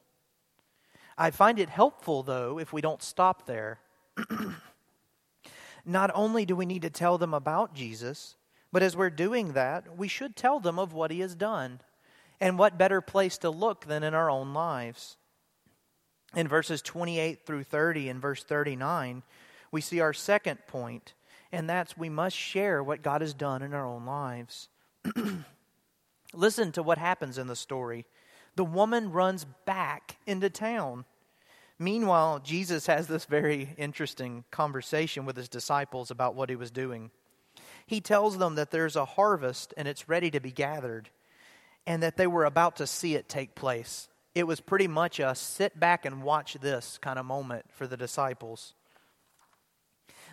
I 1.18 1.30
find 1.30 1.58
it 1.58 1.68
helpful, 1.68 2.22
though, 2.22 2.58
if 2.58 2.72
we 2.72 2.80
don't 2.80 3.02
stop 3.02 3.46
there. 3.46 3.80
Not 5.84 6.10
only 6.14 6.44
do 6.44 6.56
we 6.56 6.66
need 6.66 6.82
to 6.82 6.90
tell 6.90 7.16
them 7.16 7.32
about 7.32 7.74
Jesus, 7.74 8.36
but 8.72 8.82
as 8.82 8.96
we're 8.96 9.10
doing 9.10 9.52
that, 9.52 9.96
we 9.96 10.08
should 10.08 10.36
tell 10.36 10.60
them 10.60 10.78
of 10.78 10.92
what 10.92 11.10
He 11.10 11.20
has 11.20 11.34
done. 11.34 11.80
And 12.40 12.58
what 12.58 12.76
better 12.76 13.00
place 13.00 13.38
to 13.38 13.50
look 13.50 13.86
than 13.86 14.02
in 14.02 14.12
our 14.12 14.30
own 14.30 14.52
lives? 14.52 15.16
in 16.36 16.46
verses 16.46 16.82
28 16.82 17.44
through 17.44 17.64
30 17.64 18.08
and 18.10 18.20
verse 18.20 18.44
39, 18.44 19.22
we 19.72 19.80
see 19.80 20.00
our 20.00 20.12
second 20.12 20.58
point, 20.66 21.14
and 21.50 21.68
that's 21.68 21.96
we 21.96 22.08
must 22.08 22.36
share 22.36 22.82
what 22.82 23.02
God 23.02 23.20
has 23.22 23.34
done 23.34 23.62
in 23.62 23.74
our 23.74 23.86
own 23.86 24.04
lives. 24.04 24.68
Listen 26.34 26.72
to 26.72 26.82
what 26.82 26.98
happens 26.98 27.38
in 27.38 27.46
the 27.46 27.56
story. 27.56 28.04
The 28.56 28.64
woman 28.64 29.12
runs 29.12 29.46
back 29.64 30.16
into 30.26 30.50
town. 30.50 31.04
Meanwhile, 31.78 32.40
Jesus 32.40 32.86
has 32.86 33.06
this 33.06 33.26
very 33.26 33.74
interesting 33.76 34.44
conversation 34.50 35.26
with 35.26 35.36
his 35.36 35.48
disciples 35.48 36.10
about 36.10 36.34
what 36.34 36.50
he 36.50 36.56
was 36.56 36.70
doing. 36.70 37.10
He 37.86 38.00
tells 38.00 38.38
them 38.38 38.54
that 38.56 38.70
there's 38.70 38.96
a 38.96 39.04
harvest 39.04 39.72
and 39.76 39.86
it's 39.86 40.08
ready 40.08 40.30
to 40.30 40.40
be 40.40 40.50
gathered, 40.50 41.10
and 41.86 42.02
that 42.02 42.16
they 42.16 42.26
were 42.26 42.44
about 42.44 42.76
to 42.76 42.86
see 42.86 43.14
it 43.14 43.28
take 43.28 43.54
place 43.54 44.08
it 44.36 44.46
was 44.46 44.60
pretty 44.60 44.86
much 44.86 45.18
a 45.18 45.34
sit 45.34 45.80
back 45.80 46.04
and 46.04 46.22
watch 46.22 46.58
this 46.60 46.98
kind 47.00 47.18
of 47.18 47.24
moment 47.24 47.64
for 47.72 47.86
the 47.86 47.96
disciples. 47.96 48.74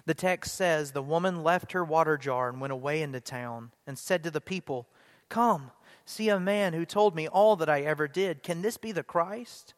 The 0.05 0.13
text 0.13 0.55
says 0.55 0.91
the 0.91 1.01
woman 1.01 1.41
left 1.41 1.71
her 1.71 1.85
water 1.85 2.17
jar 2.17 2.49
and 2.49 2.59
went 2.59 2.73
away 2.73 3.01
into 3.01 3.21
town 3.21 3.71
and 3.87 3.97
said 3.97 4.21
to 4.23 4.29
the 4.29 4.41
people, 4.41 4.89
Come, 5.29 5.71
see 6.05 6.29
a 6.29 6.39
man 6.39 6.73
who 6.73 6.85
told 6.85 7.15
me 7.15 7.27
all 7.27 7.55
that 7.57 7.69
I 7.69 7.81
ever 7.81 8.07
did. 8.07 8.43
Can 8.43 8.61
this 8.61 8.77
be 8.77 8.91
the 8.91 9.03
Christ? 9.03 9.73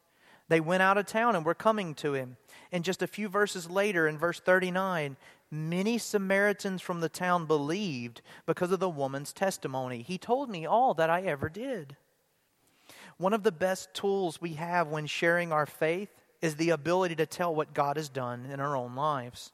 They 0.48 0.60
went 0.60 0.82
out 0.82 0.98
of 0.98 1.06
town 1.06 1.34
and 1.34 1.44
were 1.44 1.54
coming 1.54 1.94
to 1.96 2.14
him. 2.14 2.36
And 2.70 2.84
just 2.84 3.02
a 3.02 3.06
few 3.06 3.28
verses 3.28 3.68
later, 3.68 4.06
in 4.06 4.18
verse 4.18 4.40
39, 4.40 5.16
Many 5.50 5.98
Samaritans 5.98 6.82
from 6.82 7.00
the 7.00 7.08
town 7.08 7.46
believed 7.46 8.20
because 8.46 8.72
of 8.72 8.80
the 8.80 8.88
woman's 8.88 9.32
testimony. 9.32 10.02
He 10.02 10.18
told 10.18 10.50
me 10.50 10.66
all 10.66 10.92
that 10.94 11.08
I 11.08 11.22
ever 11.22 11.48
did. 11.48 11.96
One 13.16 13.32
of 13.32 13.44
the 13.44 13.52
best 13.52 13.94
tools 13.94 14.40
we 14.40 14.54
have 14.54 14.88
when 14.88 15.06
sharing 15.06 15.52
our 15.52 15.66
faith 15.66 16.10
is 16.42 16.56
the 16.56 16.70
ability 16.70 17.14
to 17.16 17.26
tell 17.26 17.54
what 17.54 17.74
God 17.74 17.96
has 17.96 18.08
done 18.08 18.46
in 18.46 18.60
our 18.60 18.76
own 18.76 18.96
lives. 18.96 19.52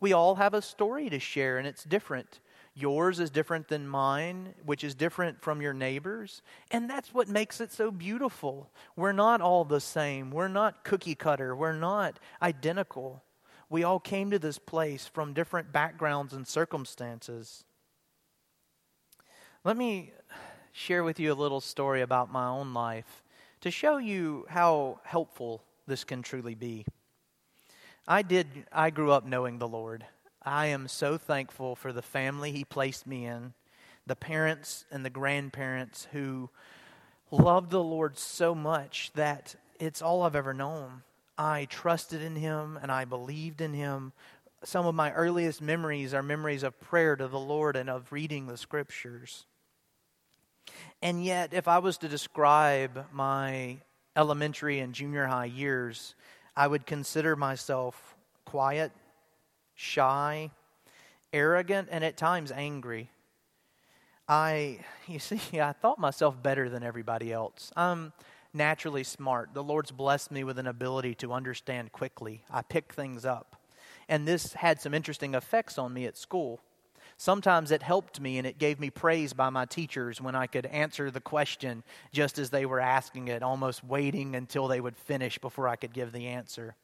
We 0.00 0.12
all 0.12 0.34
have 0.34 0.54
a 0.54 0.62
story 0.62 1.08
to 1.10 1.18
share, 1.18 1.58
and 1.58 1.66
it's 1.66 1.84
different. 1.84 2.40
Yours 2.74 3.20
is 3.20 3.30
different 3.30 3.68
than 3.68 3.86
mine, 3.86 4.54
which 4.64 4.82
is 4.82 4.94
different 4.94 5.42
from 5.42 5.60
your 5.60 5.74
neighbor's. 5.74 6.40
And 6.70 6.88
that's 6.88 7.12
what 7.12 7.28
makes 7.28 7.60
it 7.60 7.70
so 7.70 7.90
beautiful. 7.90 8.70
We're 8.96 9.12
not 9.12 9.42
all 9.42 9.64
the 9.64 9.80
same. 9.80 10.30
We're 10.30 10.48
not 10.48 10.82
cookie 10.82 11.14
cutter. 11.14 11.54
We're 11.54 11.76
not 11.76 12.18
identical. 12.40 13.22
We 13.68 13.84
all 13.84 14.00
came 14.00 14.30
to 14.30 14.38
this 14.38 14.58
place 14.58 15.06
from 15.06 15.34
different 15.34 15.70
backgrounds 15.70 16.32
and 16.32 16.46
circumstances. 16.46 17.64
Let 19.64 19.76
me 19.76 20.12
share 20.72 21.04
with 21.04 21.20
you 21.20 21.32
a 21.32 21.34
little 21.34 21.60
story 21.60 22.00
about 22.00 22.32
my 22.32 22.46
own 22.46 22.72
life 22.72 23.22
to 23.60 23.70
show 23.70 23.98
you 23.98 24.46
how 24.48 25.00
helpful 25.04 25.62
this 25.86 26.04
can 26.04 26.22
truly 26.22 26.54
be. 26.54 26.86
I 28.08 28.22
did 28.22 28.46
I 28.72 28.90
grew 28.90 29.12
up 29.12 29.26
knowing 29.26 29.58
the 29.58 29.68
Lord. 29.68 30.04
I 30.44 30.66
am 30.66 30.88
so 30.88 31.16
thankful 31.18 31.76
for 31.76 31.92
the 31.92 32.02
family 32.02 32.52
he 32.52 32.64
placed 32.64 33.06
me 33.06 33.26
in, 33.26 33.54
the 34.06 34.16
parents 34.16 34.84
and 34.90 35.04
the 35.04 35.10
grandparents 35.10 36.08
who 36.12 36.50
loved 37.30 37.70
the 37.70 37.82
Lord 37.82 38.18
so 38.18 38.54
much 38.54 39.12
that 39.14 39.54
it's 39.78 40.02
all 40.02 40.22
I've 40.22 40.36
ever 40.36 40.52
known. 40.52 41.02
I 41.38 41.66
trusted 41.66 42.22
in 42.22 42.36
him 42.36 42.78
and 42.80 42.90
I 42.90 43.04
believed 43.04 43.60
in 43.60 43.72
him. 43.72 44.12
Some 44.64 44.86
of 44.86 44.94
my 44.94 45.12
earliest 45.12 45.62
memories 45.62 46.12
are 46.14 46.22
memories 46.22 46.62
of 46.62 46.80
prayer 46.80 47.16
to 47.16 47.28
the 47.28 47.38
Lord 47.38 47.76
and 47.76 47.88
of 47.88 48.12
reading 48.12 48.46
the 48.46 48.56
scriptures. 48.56 49.46
And 51.00 51.24
yet, 51.24 51.52
if 51.52 51.66
I 51.66 51.78
was 51.78 51.98
to 51.98 52.08
describe 52.08 53.06
my 53.12 53.78
elementary 54.14 54.78
and 54.78 54.94
junior 54.94 55.26
high 55.26 55.46
years, 55.46 56.14
I 56.56 56.66
would 56.66 56.86
consider 56.86 57.34
myself 57.34 58.14
quiet, 58.44 58.92
shy, 59.82 60.50
arrogant, 61.32 61.88
and 61.90 62.04
at 62.04 62.16
times 62.16 62.52
angry. 62.52 63.10
I, 64.28 64.78
you 65.08 65.18
see, 65.18 65.40
I 65.60 65.72
thought 65.72 65.98
myself 65.98 66.40
better 66.40 66.68
than 66.68 66.82
everybody 66.82 67.32
else. 67.32 67.72
I'm 67.76 68.12
naturally 68.54 69.02
smart. 69.02 69.50
The 69.54 69.62
Lord's 69.62 69.90
blessed 69.90 70.30
me 70.30 70.44
with 70.44 70.58
an 70.58 70.68
ability 70.68 71.16
to 71.16 71.32
understand 71.32 71.90
quickly. 71.90 72.44
I 72.50 72.62
pick 72.62 72.92
things 72.92 73.24
up. 73.24 73.56
And 74.08 74.26
this 74.26 74.52
had 74.52 74.80
some 74.80 74.94
interesting 74.94 75.34
effects 75.34 75.78
on 75.78 75.92
me 75.92 76.06
at 76.06 76.16
school. 76.16 76.60
Sometimes 77.16 77.70
it 77.70 77.82
helped 77.82 78.20
me 78.20 78.38
and 78.38 78.46
it 78.46 78.58
gave 78.58 78.78
me 78.78 78.90
praise 78.90 79.32
by 79.32 79.50
my 79.50 79.64
teachers 79.64 80.20
when 80.20 80.34
I 80.34 80.46
could 80.46 80.66
answer 80.66 81.10
the 81.10 81.20
question 81.20 81.82
just 82.12 82.38
as 82.38 82.50
they 82.50 82.66
were 82.66 82.80
asking 82.80 83.28
it, 83.28 83.42
almost 83.42 83.84
waiting 83.84 84.34
until 84.34 84.68
they 84.68 84.80
would 84.80 84.96
finish 84.96 85.38
before 85.38 85.68
I 85.68 85.76
could 85.76 85.92
give 85.92 86.12
the 86.12 86.26
answer. 86.26 86.74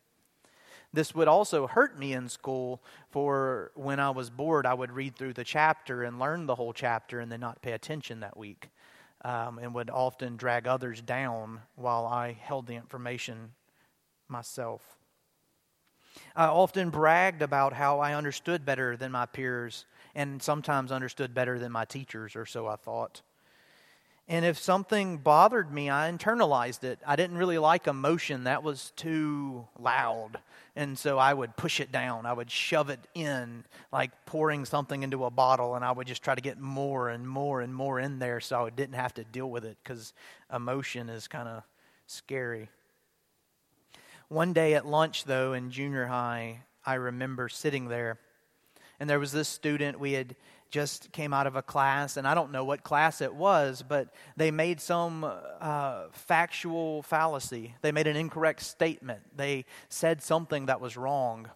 This 0.92 1.14
would 1.14 1.28
also 1.28 1.66
hurt 1.66 1.98
me 1.98 2.14
in 2.14 2.28
school, 2.28 2.82
for 3.10 3.72
when 3.74 4.00
I 4.00 4.10
was 4.10 4.30
bored, 4.30 4.64
I 4.64 4.74
would 4.74 4.90
read 4.90 5.16
through 5.16 5.34
the 5.34 5.44
chapter 5.44 6.02
and 6.02 6.18
learn 6.18 6.46
the 6.46 6.54
whole 6.54 6.72
chapter 6.72 7.20
and 7.20 7.30
then 7.30 7.40
not 7.40 7.60
pay 7.60 7.72
attention 7.72 8.20
that 8.20 8.36
week 8.36 8.70
um, 9.24 9.58
and 9.58 9.74
would 9.74 9.90
often 9.90 10.36
drag 10.36 10.66
others 10.66 11.00
down 11.02 11.60
while 11.76 12.06
I 12.06 12.32
held 12.32 12.66
the 12.66 12.74
information 12.74 13.52
myself. 14.28 14.98
I 16.34 16.46
often 16.46 16.90
bragged 16.90 17.42
about 17.42 17.72
how 17.72 18.00
I 18.00 18.14
understood 18.14 18.64
better 18.64 18.96
than 18.96 19.12
my 19.12 19.26
peers 19.26 19.84
and 20.14 20.42
sometimes 20.42 20.90
understood 20.90 21.34
better 21.34 21.58
than 21.58 21.70
my 21.70 21.84
teachers, 21.84 22.34
or 22.34 22.46
so 22.46 22.66
I 22.66 22.76
thought. 22.76 23.22
And 24.26 24.44
if 24.44 24.58
something 24.58 25.18
bothered 25.18 25.72
me, 25.72 25.88
I 25.90 26.10
internalized 26.10 26.84
it. 26.84 26.98
I 27.06 27.16
didn't 27.16 27.38
really 27.38 27.58
like 27.58 27.86
emotion, 27.86 28.44
that 28.44 28.62
was 28.62 28.92
too 28.96 29.66
loud. 29.78 30.38
And 30.78 30.96
so 30.96 31.18
I 31.18 31.34
would 31.34 31.56
push 31.56 31.80
it 31.80 31.90
down. 31.90 32.24
I 32.24 32.32
would 32.32 32.52
shove 32.52 32.88
it 32.88 33.00
in, 33.12 33.64
like 33.90 34.12
pouring 34.26 34.64
something 34.64 35.02
into 35.02 35.24
a 35.24 35.30
bottle, 35.30 35.74
and 35.74 35.84
I 35.84 35.90
would 35.90 36.06
just 36.06 36.22
try 36.22 36.36
to 36.36 36.40
get 36.40 36.60
more 36.60 37.08
and 37.08 37.28
more 37.28 37.62
and 37.62 37.74
more 37.74 37.98
in 37.98 38.20
there 38.20 38.38
so 38.38 38.64
I 38.64 38.70
didn't 38.70 38.94
have 38.94 39.12
to 39.14 39.24
deal 39.24 39.50
with 39.50 39.64
it 39.64 39.76
because 39.82 40.12
emotion 40.54 41.08
is 41.08 41.26
kind 41.26 41.48
of 41.48 41.64
scary. 42.06 42.68
One 44.28 44.52
day 44.52 44.74
at 44.74 44.86
lunch, 44.86 45.24
though, 45.24 45.52
in 45.52 45.72
junior 45.72 46.06
high, 46.06 46.60
I 46.86 46.94
remember 46.94 47.48
sitting 47.48 47.88
there, 47.88 48.20
and 49.00 49.10
there 49.10 49.18
was 49.18 49.32
this 49.32 49.48
student 49.48 49.98
we 49.98 50.12
had 50.12 50.36
just 50.70 51.12
came 51.12 51.32
out 51.32 51.46
of 51.46 51.56
a 51.56 51.62
class, 51.62 52.16
and 52.16 52.26
I 52.26 52.34
don't 52.34 52.52
know 52.52 52.64
what 52.64 52.82
class 52.82 53.20
it 53.20 53.34
was, 53.34 53.82
but 53.86 54.08
they 54.36 54.50
made 54.50 54.80
some 54.80 55.24
uh, 55.24 56.04
factual 56.12 57.02
fallacy. 57.02 57.74
They 57.82 57.92
made 57.92 58.06
an 58.06 58.16
incorrect 58.16 58.62
statement. 58.62 59.20
They 59.36 59.64
said 59.88 60.22
something 60.22 60.66
that 60.66 60.80
was 60.80 60.96
wrong. 60.96 61.48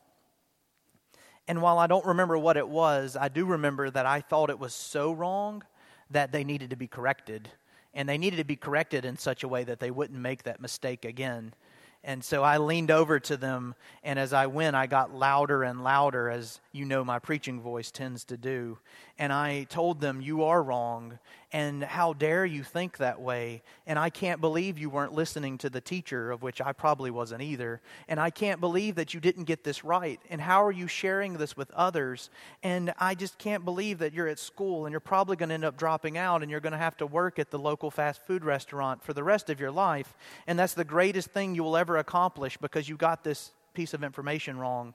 And 1.49 1.61
while 1.61 1.79
I 1.79 1.87
don't 1.87 2.07
remember 2.07 2.39
what 2.39 2.57
it 2.57 2.69
was, 2.69 3.17
I 3.17 3.29
do 3.29 3.45
remember 3.45 3.91
that 3.91 4.07
I 4.07 4.21
thought 4.21 4.51
it 4.51 4.59
was 4.59 4.75
so 4.75 5.13
wrong 5.13 5.63
that 6.11 6.33
they 6.33 6.45
needed 6.45 6.71
to 6.71 6.77
be 6.77 6.87
corrected. 6.87 7.51
And 7.95 8.09
they 8.09 8.17
needed 8.17 8.37
to 8.37 8.45
be 8.45 8.57
corrected 8.57 9.05
in 9.05 9.17
such 9.19 9.43
a 9.43 9.49
way 9.49 9.65
that 9.65 9.81
they 9.81 9.91
wouldn't 9.91 10.19
make 10.19 10.45
that 10.45 10.61
mistake 10.61 11.05
again. 11.05 11.53
And 12.05 12.25
so 12.25 12.43
I 12.43 12.59
leaned 12.59 12.91
over 12.91 13.21
to 13.21 13.37
them, 13.37 13.77
and 14.03 14.19
as 14.19 14.33
I 14.33 14.47
went, 14.47 14.75
I 14.75 14.87
got 14.87 15.15
louder 15.15 15.63
and 15.63 15.85
louder, 15.85 16.29
as 16.29 16.61
you 16.73 16.85
know 16.85 17.05
my 17.05 17.21
preaching 17.21 17.61
voice 17.61 17.93
tends 17.93 18.25
to 18.25 18.37
do. 18.37 18.79
And 19.23 19.33
I 19.33 19.69
told 19.69 20.01
them, 20.01 20.21
You 20.21 20.43
are 20.43 20.61
wrong, 20.61 21.17
and 21.53 21.85
how 21.85 22.13
dare 22.13 22.45
you 22.45 22.65
think 22.65 22.97
that 22.97 23.21
way? 23.21 23.63
And 23.87 23.97
I 23.97 24.11
can't 24.11 24.41
believe 24.41 24.81
you 24.81 24.91
weren't 24.91 25.13
listening 25.13 25.59
to 25.59 25.71
the 25.71 25.81
teacher, 25.81 26.33
of 26.33 26.43
which 26.43 26.61
I 26.61 26.73
probably 26.73 27.13
wasn't 27.13 27.41
either. 27.41 27.81
And 28.09 28.19
I 28.19 28.31
can't 28.31 28.61
believe 28.61 28.97
that 28.97 29.15
you 29.15 29.21
didn't 29.21 29.45
get 29.45 29.63
this 29.63 29.85
right. 29.85 30.19
And 30.29 30.41
how 30.41 30.65
are 30.65 30.73
you 30.73 30.89
sharing 30.89 31.35
this 31.35 31.57
with 31.57 31.71
others? 31.71 32.31
And 32.65 32.93
I 32.99 33.15
just 33.15 33.39
can't 33.39 33.65
believe 33.65 34.01
that 34.01 34.13
you're 34.13 34.27
at 34.27 34.41
school 34.41 34.87
and 34.87 34.93
you're 34.93 34.99
probably 34.99 35.37
going 35.37 35.51
to 35.51 35.55
end 35.55 35.65
up 35.65 35.77
dropping 35.77 36.19
out 36.19 36.43
and 36.43 36.51
you're 36.51 36.59
going 36.59 36.73
to 36.73 36.77
have 36.77 36.97
to 36.97 37.07
work 37.07 37.39
at 37.39 37.53
the 37.53 37.61
local 37.61 37.93
fast 37.93 38.27
food 38.27 38.45
restaurant 38.45 39.05
for 39.05 39.13
the 39.13 39.23
rest 39.23 39.51
of 39.51 39.61
your 39.61 39.71
life. 39.71 40.17
And 40.49 40.59
that's 40.59 40.75
the 40.75 40.85
greatest 40.85 41.29
thing 41.29 41.55
you 41.55 41.63
will 41.63 41.77
ever 41.77 41.97
accomplish 41.99 42.57
because 42.57 42.89
you 42.89 42.97
got 42.97 43.23
this 43.23 43.53
piece 43.73 43.95
of 43.95 44.03
information 44.03 44.59
wrong. 44.59 44.95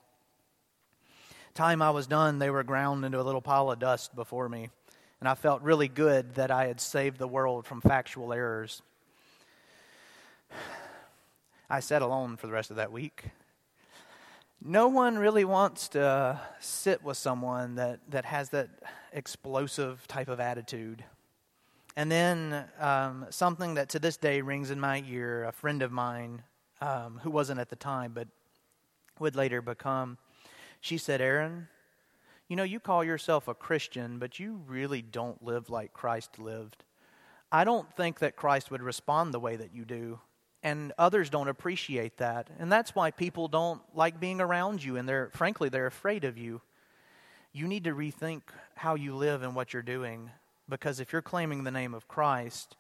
Time 1.57 1.81
I 1.81 1.89
was 1.89 2.07
done, 2.07 2.39
they 2.39 2.49
were 2.49 2.63
ground 2.63 3.03
into 3.03 3.19
a 3.19 3.23
little 3.23 3.41
pile 3.41 3.71
of 3.71 3.79
dust 3.79 4.15
before 4.15 4.47
me 4.47 4.69
and 5.19 5.27
I 5.27 5.33
felt 5.33 5.61
really 5.61 5.87
good 5.87 6.35
that 6.35 6.51
I 6.51 6.67
had 6.67 6.79
saved 6.79 7.17
the 7.17 7.27
world 7.27 7.65
from 7.65 7.81
factual 7.81 8.31
errors. 8.31 8.81
I 11.69 11.79
sat 11.79 12.01
alone 12.01 12.37
for 12.37 12.47
the 12.47 12.53
rest 12.53 12.69
of 12.69 12.77
that 12.77 12.91
week. 12.91 13.25
No 14.63 14.87
one 14.87 15.17
really 15.17 15.43
wants 15.45 15.89
to 15.89 16.39
sit 16.59 17.03
with 17.03 17.17
someone 17.17 17.75
that, 17.75 17.99
that 18.09 18.25
has 18.25 18.49
that 18.49 18.69
explosive 19.11 20.07
type 20.07 20.29
of 20.29 20.39
attitude. 20.39 21.03
And 21.95 22.11
then 22.11 22.65
um, 22.79 23.25
something 23.31 23.73
that 23.73 23.89
to 23.89 23.99
this 23.99 24.17
day 24.17 24.41
rings 24.41 24.69
in 24.69 24.79
my 24.79 25.03
ear 25.09 25.45
a 25.45 25.51
friend 25.51 25.81
of 25.81 25.91
mine, 25.91 26.43
um, 26.79 27.19
who 27.23 27.31
wasn't 27.31 27.59
at 27.59 27.69
the 27.69 27.75
time, 27.75 28.11
but 28.13 28.27
would 29.19 29.35
later 29.35 29.61
become, 29.63 30.19
she 30.79 30.97
said, 30.97 31.21
Aaron, 31.21 31.67
you 32.47 32.55
know, 32.55 32.63
you 32.63 32.79
call 32.79 33.03
yourself 33.03 33.47
a 33.47 33.53
Christian, 33.53 34.19
but 34.19 34.39
you 34.39 34.61
really 34.67 35.01
don't 35.01 35.43
live 35.43 35.69
like 35.69 35.93
Christ 35.93 36.39
lived. 36.39 36.83
I 37.51 37.63
don't 37.63 37.91
think 37.95 38.19
that 38.19 38.35
Christ 38.35 38.71
would 38.71 38.81
respond 38.81 39.33
the 39.33 39.39
way 39.39 39.55
that 39.55 39.73
you 39.73 39.85
do. 39.85 40.19
And 40.63 40.91
others 40.97 41.29
don't 41.29 41.49
appreciate 41.49 42.17
that. 42.17 42.49
And 42.57 42.71
that's 42.71 42.95
why 42.95 43.11
people 43.11 43.47
don't 43.47 43.81
like 43.93 44.19
being 44.19 44.41
around 44.41 44.83
you, 44.83 44.97
and 44.97 45.07
they're, 45.07 45.29
frankly, 45.33 45.69
they're 45.69 45.87
afraid 45.87 46.23
of 46.23 46.37
you. 46.37 46.61
You 47.53 47.67
need 47.67 47.83
to 47.85 47.93
rethink 47.93 48.41
how 48.75 48.95
you 48.95 49.15
live 49.15 49.43
and 49.43 49.55
what 49.55 49.71
you're 49.71 49.83
doing, 49.83 50.31
because 50.67 50.99
if 50.99 51.13
you're 51.13 51.21
claiming 51.21 51.63
the 51.63 51.71
name 51.71 51.93
of 51.93 52.07
Christ, 52.07 52.75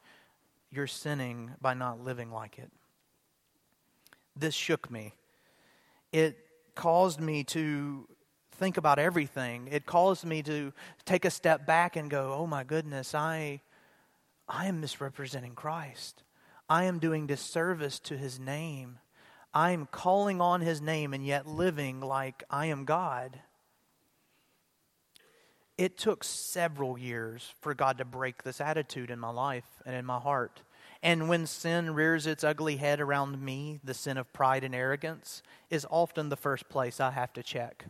you're 0.71 0.87
sinning 0.87 1.51
by 1.61 1.75
not 1.75 2.03
living 2.03 2.31
like 2.31 2.57
it. 2.57 2.71
This 4.35 4.55
shook 4.55 4.91
me. 4.91 5.13
It 6.11 6.37
caused 6.77 7.19
me 7.19 7.43
to 7.45 8.07
think 8.51 8.77
about 8.77 8.99
everything. 8.99 9.67
It 9.69 9.85
caused 9.85 10.23
me 10.23 10.41
to 10.43 10.71
take 11.03 11.25
a 11.25 11.29
step 11.29 11.65
back 11.65 11.97
and 11.97 12.09
go, 12.09 12.33
"Oh 12.33 12.47
my 12.47 12.63
goodness, 12.63 13.13
I 13.13 13.61
I 14.47 14.67
am 14.67 14.79
misrepresenting 14.79 15.55
Christ. 15.55 16.23
I 16.69 16.85
am 16.85 16.99
doing 16.99 17.27
disservice 17.27 17.99
to 18.01 18.17
his 18.17 18.39
name. 18.39 18.99
I 19.53 19.71
am 19.71 19.87
calling 19.87 20.39
on 20.39 20.61
his 20.61 20.79
name 20.79 21.13
and 21.13 21.25
yet 21.25 21.45
living 21.45 21.99
like 21.99 22.43
I 22.49 22.67
am 22.67 22.85
God." 22.85 23.41
It 25.77 25.97
took 25.97 26.23
several 26.23 26.97
years 26.97 27.53
for 27.59 27.75
God 27.75 27.97
to 27.97 28.05
break 28.05 28.43
this 28.43 28.61
attitude 28.61 29.11
in 29.11 29.19
my 29.19 29.29
life 29.29 29.81
and 29.85 29.95
in 29.95 30.05
my 30.05 30.19
heart. 30.19 30.61
And 31.03 31.29
when 31.29 31.45
sin 31.45 31.93
rears 31.93 32.25
its 32.25 32.43
ugly 32.43 32.77
head 32.77 32.99
around 32.99 33.41
me, 33.41 33.79
the 33.83 33.93
sin 33.93 34.17
of 34.17 34.33
pride 34.33 34.63
and 34.63 34.73
arrogance 34.73 35.43
is 35.69 35.85
often 35.89 36.29
the 36.29 36.35
first 36.35 36.69
place 36.69 36.99
I 36.99 37.11
have 37.11 37.33
to 37.33 37.43
check. 37.43 37.85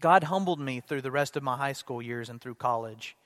God 0.00 0.24
humbled 0.24 0.60
me 0.60 0.80
through 0.80 1.02
the 1.02 1.10
rest 1.10 1.36
of 1.36 1.42
my 1.42 1.56
high 1.56 1.72
school 1.72 2.02
years 2.02 2.28
and 2.28 2.40
through 2.40 2.56
college. 2.56 3.16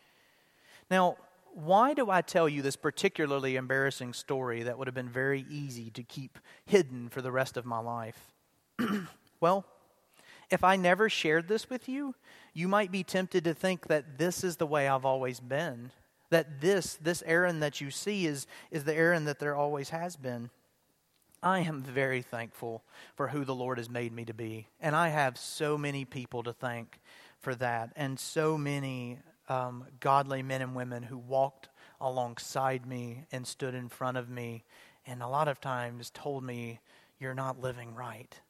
Now, 0.91 1.17
why 1.55 1.95
do 1.95 2.11
I 2.11 2.23
tell 2.23 2.49
you 2.49 2.63
this 2.63 2.77
particularly 2.77 3.57
embarrassing 3.57 4.13
story 4.13 4.63
that 4.63 4.79
would 4.79 4.87
have 4.87 4.95
been 4.95 5.09
very 5.09 5.45
easy 5.51 5.91
to 5.91 6.03
keep 6.03 6.39
hidden 6.65 7.09
for 7.09 7.21
the 7.21 7.33
rest 7.33 7.57
of 7.57 7.67
my 7.67 7.81
life? 7.81 8.33
well, 9.41 9.65
if 10.51 10.63
I 10.63 10.77
never 10.77 11.09
shared 11.09 11.49
this 11.49 11.69
with 11.69 11.89
you, 11.89 12.15
you 12.55 12.69
might 12.69 12.93
be 12.93 13.03
tempted 13.03 13.45
to 13.45 13.55
think 13.55 13.89
that 13.89 14.19
this 14.19 14.45
is 14.45 14.57
the 14.57 14.67
way 14.67 14.87
I've 14.87 15.05
always 15.05 15.41
been. 15.41 15.91
That 16.31 16.61
this, 16.61 16.97
this 16.97 17.23
Aaron 17.27 17.61
that 17.61 17.81
you 17.81 17.91
see 17.91 18.27
is, 18.27 18.47
is 18.71 18.85
the 18.85 18.95
Aaron 18.95 19.25
that 19.25 19.39
there 19.39 19.57
always 19.57 19.91
has 19.91 20.17
been. 20.17 20.51
I 21.43 21.61
am 21.61 21.83
very 21.83 22.23
thankful 22.23 22.83
for 23.15 23.29
who 23.29 23.45
the 23.45 23.55
Lord 23.55 23.79
has 23.79 23.89
made 23.89 24.13
me 24.13 24.25
to 24.25 24.35
be. 24.35 24.67
And 24.81 24.97
I 24.97 25.09
have 25.09 25.39
so 25.39 25.79
many 25.79 26.05
people 26.05 26.43
to 26.43 26.53
thank 26.53 26.99
for 27.41 27.55
that, 27.57 27.93
and 27.95 28.19
so 28.19 28.59
many 28.59 29.21
um, 29.49 29.85
godly 30.01 30.43
men 30.43 30.63
and 30.63 30.75
women 30.75 31.05
who 31.05 31.17
walked 31.17 31.69
alongside 32.01 32.87
me 32.87 33.25
and 33.31 33.47
stood 33.47 33.75
in 33.75 33.89
front 33.89 34.17
of 34.17 34.29
me, 34.29 34.65
and 35.07 35.23
a 35.23 35.29
lot 35.29 35.49
of 35.49 35.61
times 35.61 36.11
told 36.11 36.43
me, 36.43 36.81
You're 37.19 37.35
not 37.35 37.61
living 37.61 37.95
right. 37.95 38.41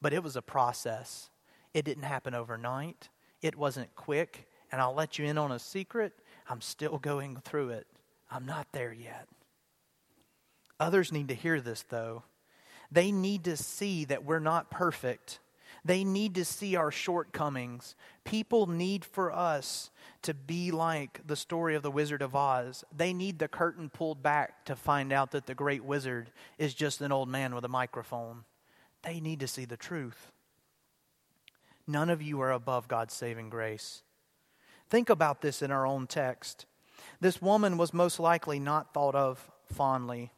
But 0.00 0.12
it 0.12 0.22
was 0.22 0.36
a 0.36 0.42
process. 0.42 1.30
It 1.74 1.84
didn't 1.84 2.04
happen 2.04 2.34
overnight, 2.34 3.08
it 3.42 3.56
wasn't 3.56 3.94
quick. 3.94 4.48
And 4.70 4.82
I'll 4.82 4.94
let 4.94 5.18
you 5.18 5.24
in 5.24 5.38
on 5.38 5.52
a 5.52 5.58
secret 5.58 6.12
I'm 6.48 6.60
still 6.60 6.98
going 6.98 7.36
through 7.36 7.70
it. 7.70 7.86
I'm 8.30 8.46
not 8.46 8.66
there 8.72 8.92
yet. 8.92 9.28
Others 10.80 11.12
need 11.12 11.28
to 11.28 11.34
hear 11.34 11.60
this, 11.60 11.84
though. 11.88 12.22
They 12.90 13.12
need 13.12 13.44
to 13.44 13.56
see 13.56 14.04
that 14.06 14.24
we're 14.24 14.38
not 14.38 14.70
perfect. 14.70 15.40
They 15.84 16.04
need 16.04 16.34
to 16.36 16.44
see 16.44 16.76
our 16.76 16.90
shortcomings. 16.90 17.94
People 18.24 18.66
need 18.66 19.04
for 19.04 19.32
us 19.32 19.90
to 20.22 20.34
be 20.34 20.70
like 20.70 21.20
the 21.26 21.36
story 21.36 21.74
of 21.74 21.82
the 21.82 21.90
Wizard 21.90 22.22
of 22.22 22.34
Oz. 22.34 22.84
They 22.94 23.12
need 23.12 23.38
the 23.38 23.48
curtain 23.48 23.90
pulled 23.90 24.22
back 24.22 24.64
to 24.66 24.76
find 24.76 25.12
out 25.12 25.32
that 25.32 25.46
the 25.46 25.54
great 25.54 25.84
wizard 25.84 26.30
is 26.56 26.74
just 26.74 27.00
an 27.00 27.12
old 27.12 27.28
man 27.28 27.54
with 27.54 27.64
a 27.64 27.68
microphone. 27.68 28.44
They 29.02 29.20
need 29.20 29.40
to 29.40 29.48
see 29.48 29.64
the 29.64 29.76
truth. 29.76 30.32
None 31.86 32.10
of 32.10 32.22
you 32.22 32.40
are 32.40 32.52
above 32.52 32.88
God's 32.88 33.14
saving 33.14 33.50
grace. 33.50 34.02
Think 34.88 35.10
about 35.10 35.40
this 35.40 35.62
in 35.62 35.70
our 35.70 35.86
own 35.86 36.06
text. 36.06 36.66
This 37.20 37.42
woman 37.42 37.76
was 37.76 37.92
most 37.92 38.18
likely 38.18 38.58
not 38.58 38.94
thought 38.94 39.14
of 39.14 39.50
fondly. 39.66 40.32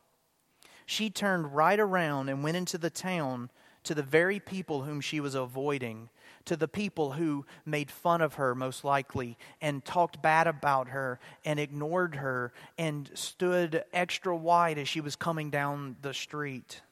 She 0.87 1.11
turned 1.11 1.55
right 1.55 1.79
around 1.79 2.29
and 2.29 2.43
went 2.43 2.57
into 2.57 2.79
the 2.79 2.91
town 2.91 3.51
to 3.85 3.95
the 3.95 4.03
very 4.03 4.41
people 4.41 4.83
whom 4.83 5.01
she 5.01 5.21
was 5.21 5.35
avoiding, 5.35 6.11
to 6.45 6.57
the 6.57 6.69
people 6.69 7.13
who 7.13 7.47
made 7.65 7.91
fun 7.91 8.21
of 8.21 8.35
her, 8.35 8.55
most 8.55 8.85
likely, 8.85 9.39
and 9.61 9.85
talked 9.85 10.21
bad 10.21 10.47
about 10.47 10.89
her 10.89 11.19
and 11.45 11.59
ignored 11.59 12.17
her 12.17 12.53
and 12.77 13.11
stood 13.15 13.85
extra 13.93 14.37
wide 14.37 14.79
as 14.79 14.89
she 14.89 15.01
was 15.01 15.17
coming 15.17 15.51
down 15.51 15.97
the 16.03 16.13
street. 16.13 16.83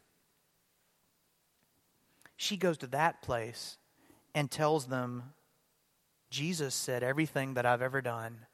She 2.36 2.56
goes 2.56 2.78
to 2.78 2.86
that 2.88 3.20
place 3.20 3.78
and 4.34 4.50
tells 4.50 4.86
them 4.86 5.34
Jesus 6.30 6.74
said, 6.74 7.02
Everything 7.02 7.54
that 7.54 7.66
I've 7.66 7.82
ever 7.82 8.02
done, 8.02 8.46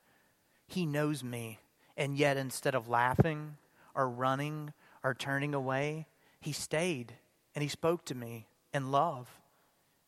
He 0.66 0.86
knows 0.86 1.22
me. 1.24 1.58
And 1.96 2.16
yet, 2.16 2.36
instead 2.36 2.74
of 2.74 2.88
laughing 2.88 3.56
or 3.94 4.08
running 4.08 4.72
or 5.02 5.14
turning 5.14 5.54
away, 5.54 6.06
He 6.40 6.52
stayed 6.52 7.14
and 7.54 7.62
He 7.62 7.68
spoke 7.68 8.04
to 8.06 8.14
me 8.14 8.46
in 8.72 8.90
love. 8.90 9.28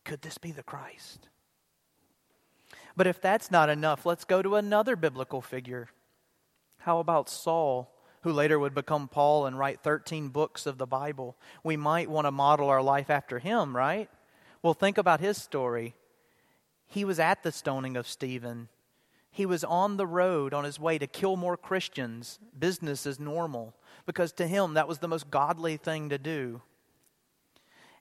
Could 0.04 0.22
this 0.22 0.38
be 0.38 0.52
the 0.52 0.62
Christ? 0.62 1.28
But 2.96 3.06
if 3.06 3.20
that's 3.20 3.50
not 3.50 3.68
enough, 3.68 4.06
let's 4.06 4.24
go 4.24 4.40
to 4.40 4.56
another 4.56 4.96
biblical 4.96 5.42
figure. 5.42 5.88
How 6.78 6.98
about 6.98 7.28
Saul, 7.28 7.92
who 8.22 8.32
later 8.32 8.58
would 8.58 8.74
become 8.74 9.08
Paul 9.08 9.46
and 9.46 9.58
write 9.58 9.80
13 9.80 10.28
books 10.28 10.66
of 10.66 10.78
the 10.78 10.86
Bible? 10.86 11.36
We 11.62 11.76
might 11.76 12.08
want 12.08 12.26
to 12.26 12.30
model 12.30 12.68
our 12.68 12.82
life 12.82 13.10
after 13.10 13.38
him, 13.38 13.76
right? 13.76 14.08
Well, 14.62 14.72
think 14.72 14.96
about 14.96 15.20
his 15.20 15.36
story. 15.36 15.94
He 16.86 17.04
was 17.04 17.18
at 17.18 17.42
the 17.42 17.52
stoning 17.52 17.96
of 17.96 18.08
Stephen. 18.08 18.68
He 19.30 19.44
was 19.44 19.64
on 19.64 19.96
the 19.96 20.06
road 20.06 20.54
on 20.54 20.64
his 20.64 20.80
way 20.80 20.98
to 20.98 21.06
kill 21.06 21.36
more 21.36 21.56
Christians, 21.56 22.38
business 22.58 23.06
as 23.06 23.20
normal, 23.20 23.74
because 24.06 24.32
to 24.32 24.46
him 24.46 24.74
that 24.74 24.88
was 24.88 25.00
the 25.00 25.08
most 25.08 25.30
godly 25.30 25.76
thing 25.76 26.08
to 26.08 26.18
do. 26.18 26.62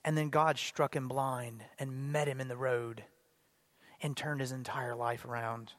And 0.05 0.17
then 0.17 0.29
God 0.29 0.57
struck 0.57 0.95
him 0.95 1.07
blind 1.07 1.63
and 1.79 2.13
met 2.13 2.27
him 2.27 2.39
in 2.39 2.47
the 2.47 2.55
road 2.55 3.03
and 4.01 4.15
turned 4.15 4.39
his 4.39 4.51
entire 4.51 4.95
life 4.95 5.25
around. 5.25 5.73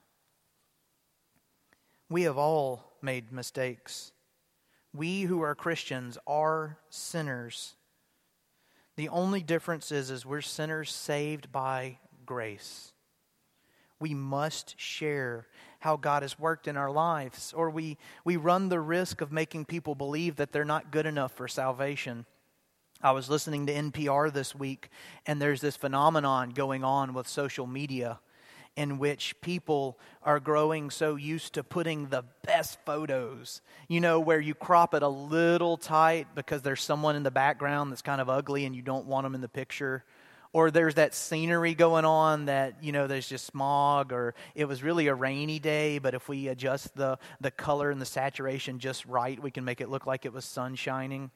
We 2.11 2.25
have 2.25 2.37
all 2.37 2.92
made 3.01 3.33
mistakes. 3.33 4.12
We 4.92 5.23
who 5.23 5.40
are 5.40 5.55
Christians 5.55 6.19
are 6.27 6.79
sinners. 6.90 7.77
The 8.97 9.09
only 9.09 9.42
difference 9.42 9.92
is, 9.92 10.11
is 10.11 10.27
we're 10.27 10.40
sinners 10.40 10.92
saved 10.92 11.53
by 11.53 11.99
grace 12.25 12.92
we 14.01 14.15
must 14.15 14.79
share 14.79 15.47
how 15.81 15.97
God 15.97 16.23
has 16.23 16.39
worked 16.39 16.69
in 16.69 16.77
our 16.77 16.91
lives, 16.91 17.53
or 17.57 17.71
we, 17.71 17.97
we 18.25 18.37
run 18.37 18.69
the 18.69 18.81
risk 18.81 19.21
of 19.21 19.33
making 19.33 19.65
people 19.65 19.95
believe 19.95 20.37
that 20.37 20.53
they're 20.53 20.65
not 20.65 20.91
good 20.91 21.07
enough 21.07 21.33
for 21.33 21.49
salvation. 21.49 22.27
I 23.03 23.13
was 23.13 23.29
listening 23.29 23.67
to 23.67 23.75
NPR 23.75 24.33
this 24.33 24.55
week, 24.55 24.89
and 25.27 25.41
there's 25.41 25.61
this 25.61 25.77
phenomenon 25.77 26.51
going 26.51 26.83
on 26.83 27.15
with 27.15 27.29
social 27.29 27.67
media 27.67 28.21
in 28.75 28.99
which 28.99 29.41
people 29.41 29.99
are 30.23 30.39
growing 30.39 30.91
so 30.91 31.17
used 31.17 31.55
to 31.55 31.65
putting 31.65 32.09
the 32.09 32.25
best 32.45 32.79
photos, 32.85 33.63
you 33.89 34.01
know, 34.01 34.21
where 34.21 34.41
you 34.41 34.55
crop 34.55 34.93
it 34.93 35.03
a 35.03 35.09
little 35.09 35.79
tight 35.79 36.27
because 36.35 36.61
there's 36.61 36.83
someone 36.83 37.17
in 37.17 37.23
the 37.23 37.31
background 37.31 37.91
that's 37.91 38.03
kind 38.03 38.21
of 38.21 38.29
ugly 38.29 38.67
and 38.67 38.77
you 38.77 38.83
don't 38.83 39.07
want 39.07 39.25
them 39.25 39.35
in 39.35 39.41
the 39.41 39.49
picture 39.49 40.05
or 40.57 40.71
there's 40.71 40.95
that 40.95 41.14
scenery 41.14 41.75
going 41.75 42.07
on 42.07 42.47
that 42.47 42.83
you 42.83 42.90
know 42.90 43.07
there's 43.07 43.29
just 43.29 43.45
smog 43.45 44.11
or 44.11 44.35
it 44.55 44.64
was 44.64 44.83
really 44.83 45.07
a 45.07 45.14
rainy 45.14 45.59
day 45.59 45.99
but 45.99 46.14
if 46.14 46.31
we 46.31 46.49
adjust 46.49 46.97
the 46.97 47.19
the 47.42 47.51
color 47.51 47.90
and 47.90 48.01
the 48.01 48.07
saturation 48.07 48.79
just 48.79 49.05
right 49.05 49.42
we 49.42 49.51
can 49.51 49.66
make 49.66 49.83
it 49.83 49.90
look 49.90 50.07
like 50.07 50.25
it 50.25 50.33
was 50.33 50.47
sun 50.47 50.75
shining. 50.75 51.31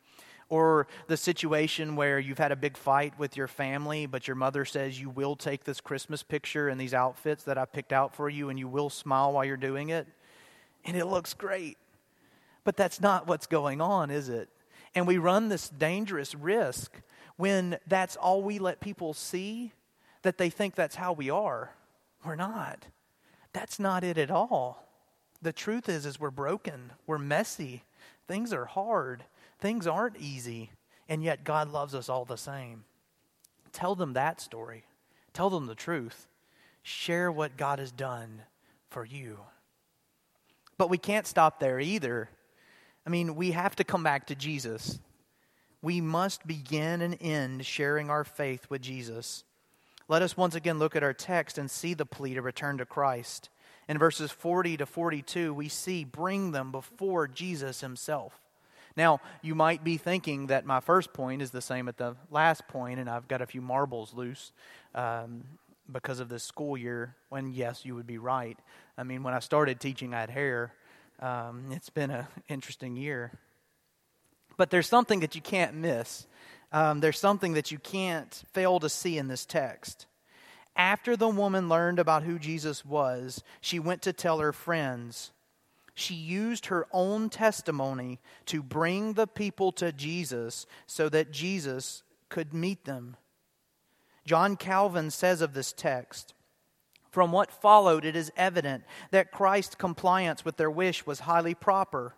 Or 0.48 0.88
the 1.06 1.16
situation 1.16 1.94
where 1.94 2.18
you've 2.18 2.38
had 2.38 2.50
a 2.50 2.56
big 2.56 2.78
fight 2.78 3.18
with 3.18 3.36
your 3.36 3.46
family 3.46 4.06
but 4.06 4.26
your 4.26 4.36
mother 4.36 4.64
says 4.64 4.98
you 4.98 5.10
will 5.10 5.36
take 5.36 5.64
this 5.64 5.82
christmas 5.82 6.22
picture 6.22 6.70
and 6.70 6.80
these 6.80 6.94
outfits 6.94 7.44
that 7.44 7.58
i 7.58 7.66
picked 7.66 7.92
out 7.92 8.14
for 8.14 8.30
you 8.30 8.48
and 8.48 8.58
you 8.58 8.68
will 8.68 8.88
smile 8.88 9.34
while 9.34 9.44
you're 9.44 9.58
doing 9.58 9.90
it 9.90 10.08
and 10.86 10.96
it 10.96 11.04
looks 11.04 11.34
great. 11.34 11.76
But 12.64 12.78
that's 12.78 13.02
not 13.02 13.26
what's 13.26 13.46
going 13.46 13.82
on 13.82 14.10
is 14.10 14.30
it? 14.30 14.48
And 14.94 15.06
we 15.06 15.18
run 15.18 15.50
this 15.50 15.68
dangerous 15.68 16.34
risk 16.34 17.02
when 17.40 17.78
that's 17.86 18.16
all 18.16 18.42
we 18.42 18.58
let 18.58 18.80
people 18.80 19.14
see, 19.14 19.72
that 20.22 20.36
they 20.36 20.50
think 20.50 20.74
that's 20.74 20.96
how 20.96 21.14
we 21.14 21.30
are. 21.30 21.72
We're 22.22 22.36
not. 22.36 22.84
That's 23.54 23.80
not 23.80 24.04
it 24.04 24.18
at 24.18 24.30
all. 24.30 24.86
The 25.40 25.54
truth 25.54 25.88
is 25.88 26.04
is 26.04 26.20
we're 26.20 26.30
broken. 26.30 26.92
We're 27.06 27.16
messy. 27.16 27.82
Things 28.28 28.52
are 28.52 28.66
hard. 28.66 29.24
Things 29.58 29.86
aren't 29.86 30.18
easy. 30.18 30.70
And 31.08 31.24
yet 31.24 31.42
God 31.42 31.72
loves 31.72 31.94
us 31.94 32.10
all 32.10 32.26
the 32.26 32.36
same. 32.36 32.84
Tell 33.72 33.94
them 33.94 34.12
that 34.12 34.42
story. 34.42 34.84
Tell 35.32 35.48
them 35.48 35.66
the 35.66 35.74
truth. 35.74 36.28
Share 36.82 37.32
what 37.32 37.56
God 37.56 37.78
has 37.78 37.90
done 37.90 38.42
for 38.90 39.02
you. 39.02 39.38
But 40.76 40.90
we 40.90 40.98
can't 40.98 41.26
stop 41.26 41.58
there 41.58 41.80
either. 41.80 42.28
I 43.06 43.10
mean, 43.10 43.34
we 43.34 43.52
have 43.52 43.76
to 43.76 43.84
come 43.84 44.02
back 44.02 44.26
to 44.26 44.34
Jesus 44.34 44.98
we 45.82 46.00
must 46.00 46.46
begin 46.46 47.00
and 47.00 47.16
end 47.20 47.64
sharing 47.64 48.10
our 48.10 48.24
faith 48.24 48.66
with 48.68 48.82
Jesus. 48.82 49.44
Let 50.08 50.22
us 50.22 50.36
once 50.36 50.54
again 50.54 50.78
look 50.78 50.96
at 50.96 51.02
our 51.02 51.12
text 51.12 51.56
and 51.56 51.70
see 51.70 51.94
the 51.94 52.04
plea 52.04 52.34
to 52.34 52.42
return 52.42 52.78
to 52.78 52.84
Christ. 52.84 53.48
In 53.88 53.98
verses 53.98 54.30
40 54.30 54.78
to 54.78 54.86
42, 54.86 55.54
we 55.54 55.68
see 55.68 56.04
bring 56.04 56.52
them 56.52 56.72
before 56.72 57.26
Jesus 57.26 57.80
himself. 57.80 58.40
Now, 58.96 59.20
you 59.40 59.54
might 59.54 59.84
be 59.84 59.96
thinking 59.96 60.48
that 60.48 60.66
my 60.66 60.80
first 60.80 61.12
point 61.12 61.42
is 61.42 61.52
the 61.52 61.62
same 61.62 61.88
at 61.88 61.96
the 61.96 62.16
last 62.30 62.66
point, 62.68 62.98
and 63.00 63.08
I've 63.08 63.28
got 63.28 63.40
a 63.40 63.46
few 63.46 63.60
marbles 63.60 64.12
loose 64.12 64.52
um, 64.94 65.44
because 65.90 66.20
of 66.20 66.28
this 66.28 66.42
school 66.42 66.76
year. 66.76 67.14
When, 67.28 67.52
yes, 67.52 67.84
you 67.84 67.94
would 67.94 68.06
be 68.06 68.18
right. 68.18 68.58
I 68.98 69.04
mean, 69.04 69.22
when 69.22 69.32
I 69.32 69.38
started 69.38 69.80
teaching, 69.80 70.12
I 70.12 70.20
had 70.20 70.30
hair. 70.30 70.74
Um, 71.20 71.66
it's 71.70 71.90
been 71.90 72.10
an 72.10 72.26
interesting 72.48 72.96
year. 72.96 73.32
But 74.60 74.68
there's 74.68 74.88
something 74.88 75.20
that 75.20 75.34
you 75.34 75.40
can't 75.40 75.72
miss. 75.72 76.26
Um, 76.70 77.00
there's 77.00 77.18
something 77.18 77.54
that 77.54 77.70
you 77.70 77.78
can't 77.78 78.42
fail 78.52 78.78
to 78.80 78.90
see 78.90 79.16
in 79.16 79.26
this 79.26 79.46
text. 79.46 80.04
After 80.76 81.16
the 81.16 81.28
woman 81.30 81.70
learned 81.70 81.98
about 81.98 82.24
who 82.24 82.38
Jesus 82.38 82.84
was, 82.84 83.42
she 83.62 83.78
went 83.78 84.02
to 84.02 84.12
tell 84.12 84.38
her 84.38 84.52
friends. 84.52 85.32
She 85.94 86.12
used 86.12 86.66
her 86.66 86.86
own 86.92 87.30
testimony 87.30 88.20
to 88.44 88.62
bring 88.62 89.14
the 89.14 89.26
people 89.26 89.72
to 89.72 89.92
Jesus 89.92 90.66
so 90.86 91.08
that 91.08 91.32
Jesus 91.32 92.02
could 92.28 92.52
meet 92.52 92.84
them. 92.84 93.16
John 94.26 94.56
Calvin 94.56 95.10
says 95.10 95.40
of 95.40 95.54
this 95.54 95.72
text 95.72 96.34
From 97.10 97.32
what 97.32 97.50
followed, 97.50 98.04
it 98.04 98.14
is 98.14 98.30
evident 98.36 98.84
that 99.10 99.32
Christ's 99.32 99.74
compliance 99.74 100.44
with 100.44 100.58
their 100.58 100.70
wish 100.70 101.06
was 101.06 101.20
highly 101.20 101.54
proper, 101.54 102.14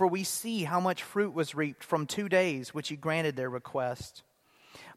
for 0.00 0.06
we 0.06 0.24
see 0.24 0.64
how 0.64 0.80
much 0.80 1.02
fruit 1.02 1.34
was 1.34 1.54
reaped 1.54 1.84
from 1.84 2.06
two 2.06 2.26
days 2.26 2.72
which 2.72 2.88
he 2.88 2.96
granted 2.96 3.36
their 3.36 3.50
request. 3.50 4.22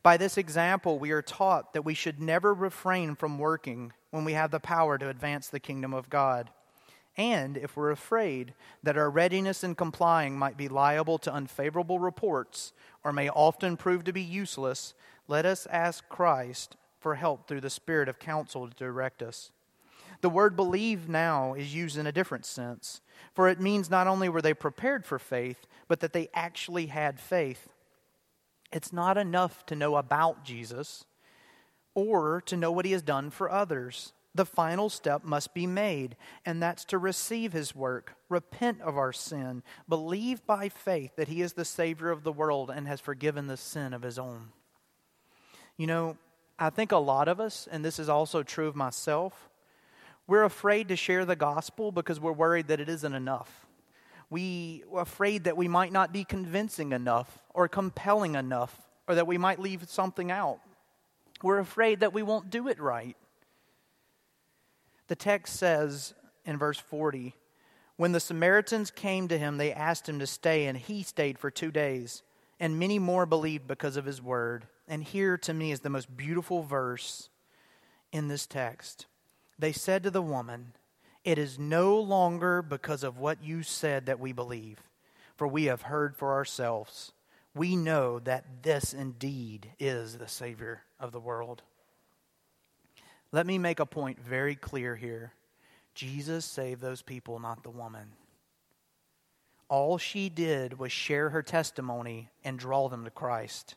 By 0.01 0.15
this 0.15 0.37
example, 0.37 0.97
we 0.97 1.11
are 1.11 1.21
taught 1.21 1.73
that 1.73 1.83
we 1.83 1.93
should 1.93 2.21
never 2.21 2.53
refrain 2.53 3.15
from 3.15 3.37
working 3.37 3.91
when 4.11 4.23
we 4.23 4.31
have 4.31 4.49
the 4.49 4.61
power 4.61 4.97
to 4.97 5.09
advance 5.09 5.49
the 5.49 5.59
kingdom 5.59 5.93
of 5.93 6.09
God. 6.09 6.51
And 7.17 7.57
if 7.57 7.75
we're 7.75 7.91
afraid 7.91 8.53
that 8.81 8.95
our 8.95 9.09
readiness 9.09 9.61
in 9.61 9.75
complying 9.75 10.39
might 10.39 10.55
be 10.55 10.69
liable 10.69 11.17
to 11.17 11.33
unfavorable 11.33 11.99
reports 11.99 12.71
or 13.03 13.11
may 13.11 13.27
often 13.27 13.75
prove 13.75 14.05
to 14.05 14.13
be 14.13 14.21
useless, 14.21 14.93
let 15.27 15.45
us 15.45 15.67
ask 15.69 16.07
Christ 16.07 16.77
for 17.01 17.15
help 17.15 17.45
through 17.45 17.59
the 17.59 17.69
Spirit 17.69 18.07
of 18.07 18.19
counsel 18.19 18.69
to 18.69 18.73
direct 18.73 19.21
us. 19.21 19.51
The 20.23 20.29
word 20.29 20.55
believe 20.55 21.09
now 21.09 21.53
is 21.53 21.75
used 21.75 21.97
in 21.97 22.07
a 22.07 22.11
different 22.13 22.45
sense, 22.45 23.01
for 23.33 23.49
it 23.49 23.59
means 23.59 23.89
not 23.89 24.07
only 24.07 24.29
were 24.29 24.41
they 24.41 24.53
prepared 24.53 25.05
for 25.05 25.19
faith, 25.19 25.67
but 25.89 25.99
that 25.99 26.13
they 26.13 26.29
actually 26.33 26.85
had 26.85 27.19
faith. 27.19 27.67
It's 28.71 28.93
not 28.93 29.17
enough 29.17 29.65
to 29.65 29.75
know 29.75 29.97
about 29.97 30.45
Jesus 30.45 31.03
or 31.93 32.39
to 32.45 32.55
know 32.55 32.71
what 32.71 32.85
he 32.85 32.93
has 32.93 33.01
done 33.01 33.31
for 33.31 33.51
others. 33.51 34.13
The 34.33 34.45
final 34.45 34.89
step 34.89 35.25
must 35.25 35.53
be 35.53 35.67
made, 35.67 36.15
and 36.45 36.63
that's 36.63 36.85
to 36.85 36.97
receive 36.97 37.51
his 37.51 37.75
work, 37.75 38.15
repent 38.29 38.79
of 38.79 38.97
our 38.97 39.11
sin, 39.11 39.61
believe 39.89 40.47
by 40.47 40.69
faith 40.69 41.17
that 41.17 41.27
he 41.27 41.41
is 41.41 41.51
the 41.51 41.65
Savior 41.65 42.11
of 42.11 42.23
the 42.23 42.31
world 42.31 42.71
and 42.73 42.87
has 42.87 43.01
forgiven 43.01 43.47
the 43.47 43.57
sin 43.57 43.93
of 43.93 44.03
his 44.03 44.17
own. 44.17 44.53
You 45.75 45.87
know, 45.87 46.17
I 46.57 46.69
think 46.69 46.93
a 46.93 46.97
lot 46.97 47.27
of 47.27 47.41
us, 47.41 47.67
and 47.69 47.83
this 47.83 47.99
is 47.99 48.07
also 48.07 48.41
true 48.41 48.69
of 48.69 48.75
myself, 48.77 49.49
we're 50.27 50.43
afraid 50.43 50.87
to 50.87 50.95
share 50.95 51.25
the 51.25 51.35
gospel 51.35 51.91
because 51.91 52.19
we're 52.19 52.31
worried 52.31 52.67
that 52.67 52.79
it 52.79 52.89
isn't 52.89 53.13
enough. 53.13 53.65
We 54.29 54.83
are 54.91 55.01
afraid 55.01 55.43
that 55.43 55.57
we 55.57 55.67
might 55.67 55.91
not 55.91 56.13
be 56.13 56.23
convincing 56.23 56.91
enough 56.91 57.39
or 57.53 57.67
compelling 57.67 58.35
enough 58.35 58.81
or 59.07 59.15
that 59.15 59.27
we 59.27 59.37
might 59.37 59.59
leave 59.59 59.87
something 59.89 60.31
out. 60.31 60.59
We're 61.41 61.59
afraid 61.59 61.99
that 61.99 62.13
we 62.13 62.23
won't 62.23 62.49
do 62.49 62.67
it 62.69 62.79
right. 62.79 63.17
The 65.07 65.15
text 65.15 65.57
says 65.57 66.13
in 66.45 66.57
verse 66.57 66.79
40 66.79 67.35
When 67.97 68.13
the 68.13 68.19
Samaritans 68.21 68.91
came 68.91 69.27
to 69.27 69.37
him, 69.37 69.57
they 69.57 69.73
asked 69.73 70.07
him 70.07 70.19
to 70.19 70.27
stay, 70.27 70.65
and 70.67 70.77
he 70.77 71.03
stayed 71.03 71.37
for 71.37 71.51
two 71.51 71.71
days. 71.71 72.23
And 72.59 72.79
many 72.79 72.97
more 72.97 73.25
believed 73.25 73.67
because 73.67 73.97
of 73.97 74.05
his 74.05 74.21
word. 74.21 74.67
And 74.87 75.03
here 75.03 75.37
to 75.39 75.53
me 75.53 75.71
is 75.71 75.81
the 75.81 75.89
most 75.89 76.15
beautiful 76.15 76.63
verse 76.63 77.29
in 78.11 78.29
this 78.29 78.45
text. 78.47 79.05
They 79.59 79.71
said 79.71 80.03
to 80.03 80.11
the 80.11 80.21
woman, 80.21 80.73
It 81.23 81.37
is 81.37 81.59
no 81.59 81.99
longer 81.99 82.61
because 82.61 83.03
of 83.03 83.17
what 83.17 83.43
you 83.43 83.63
said 83.63 84.05
that 84.05 84.19
we 84.19 84.31
believe, 84.31 84.79
for 85.35 85.47
we 85.47 85.65
have 85.65 85.83
heard 85.83 86.15
for 86.15 86.33
ourselves. 86.33 87.11
We 87.55 87.75
know 87.75 88.19
that 88.19 88.63
this 88.63 88.93
indeed 88.93 89.69
is 89.79 90.17
the 90.17 90.27
Savior 90.27 90.83
of 90.99 91.11
the 91.11 91.19
world. 91.19 91.61
Let 93.31 93.45
me 93.45 93.57
make 93.57 93.79
a 93.79 93.85
point 93.85 94.19
very 94.19 94.55
clear 94.55 94.95
here. 94.95 95.33
Jesus 95.93 96.45
saved 96.45 96.81
those 96.81 97.01
people, 97.01 97.39
not 97.39 97.63
the 97.63 97.69
woman. 97.69 98.13
All 99.69 99.97
she 99.97 100.29
did 100.29 100.77
was 100.77 100.91
share 100.91 101.29
her 101.29 101.41
testimony 101.41 102.29
and 102.43 102.59
draw 102.59 102.89
them 102.89 103.05
to 103.05 103.11
Christ. 103.11 103.75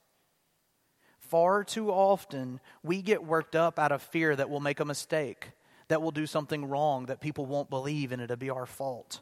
Far 1.18 1.64
too 1.64 1.90
often, 1.90 2.60
we 2.82 3.02
get 3.02 3.24
worked 3.24 3.56
up 3.56 3.78
out 3.78 3.92
of 3.92 4.02
fear 4.02 4.36
that 4.36 4.48
we'll 4.48 4.60
make 4.60 4.80
a 4.80 4.84
mistake, 4.84 5.50
that 5.88 6.02
we'll 6.02 6.10
do 6.10 6.26
something 6.26 6.64
wrong, 6.64 7.06
that 7.06 7.20
people 7.20 7.46
won't 7.46 7.70
believe 7.70 8.12
and 8.12 8.20
it'll 8.20 8.36
be 8.36 8.50
our 8.50 8.66
fault. 8.66 9.20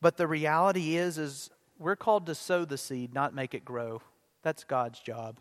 But 0.00 0.16
the 0.16 0.26
reality 0.26 0.96
is, 0.96 1.18
is 1.18 1.50
we're 1.78 1.96
called 1.96 2.26
to 2.26 2.34
sow 2.34 2.64
the 2.64 2.78
seed, 2.78 3.14
not 3.14 3.34
make 3.34 3.54
it 3.54 3.64
grow. 3.64 4.02
That's 4.42 4.64
God's 4.64 5.00
job. 5.00 5.38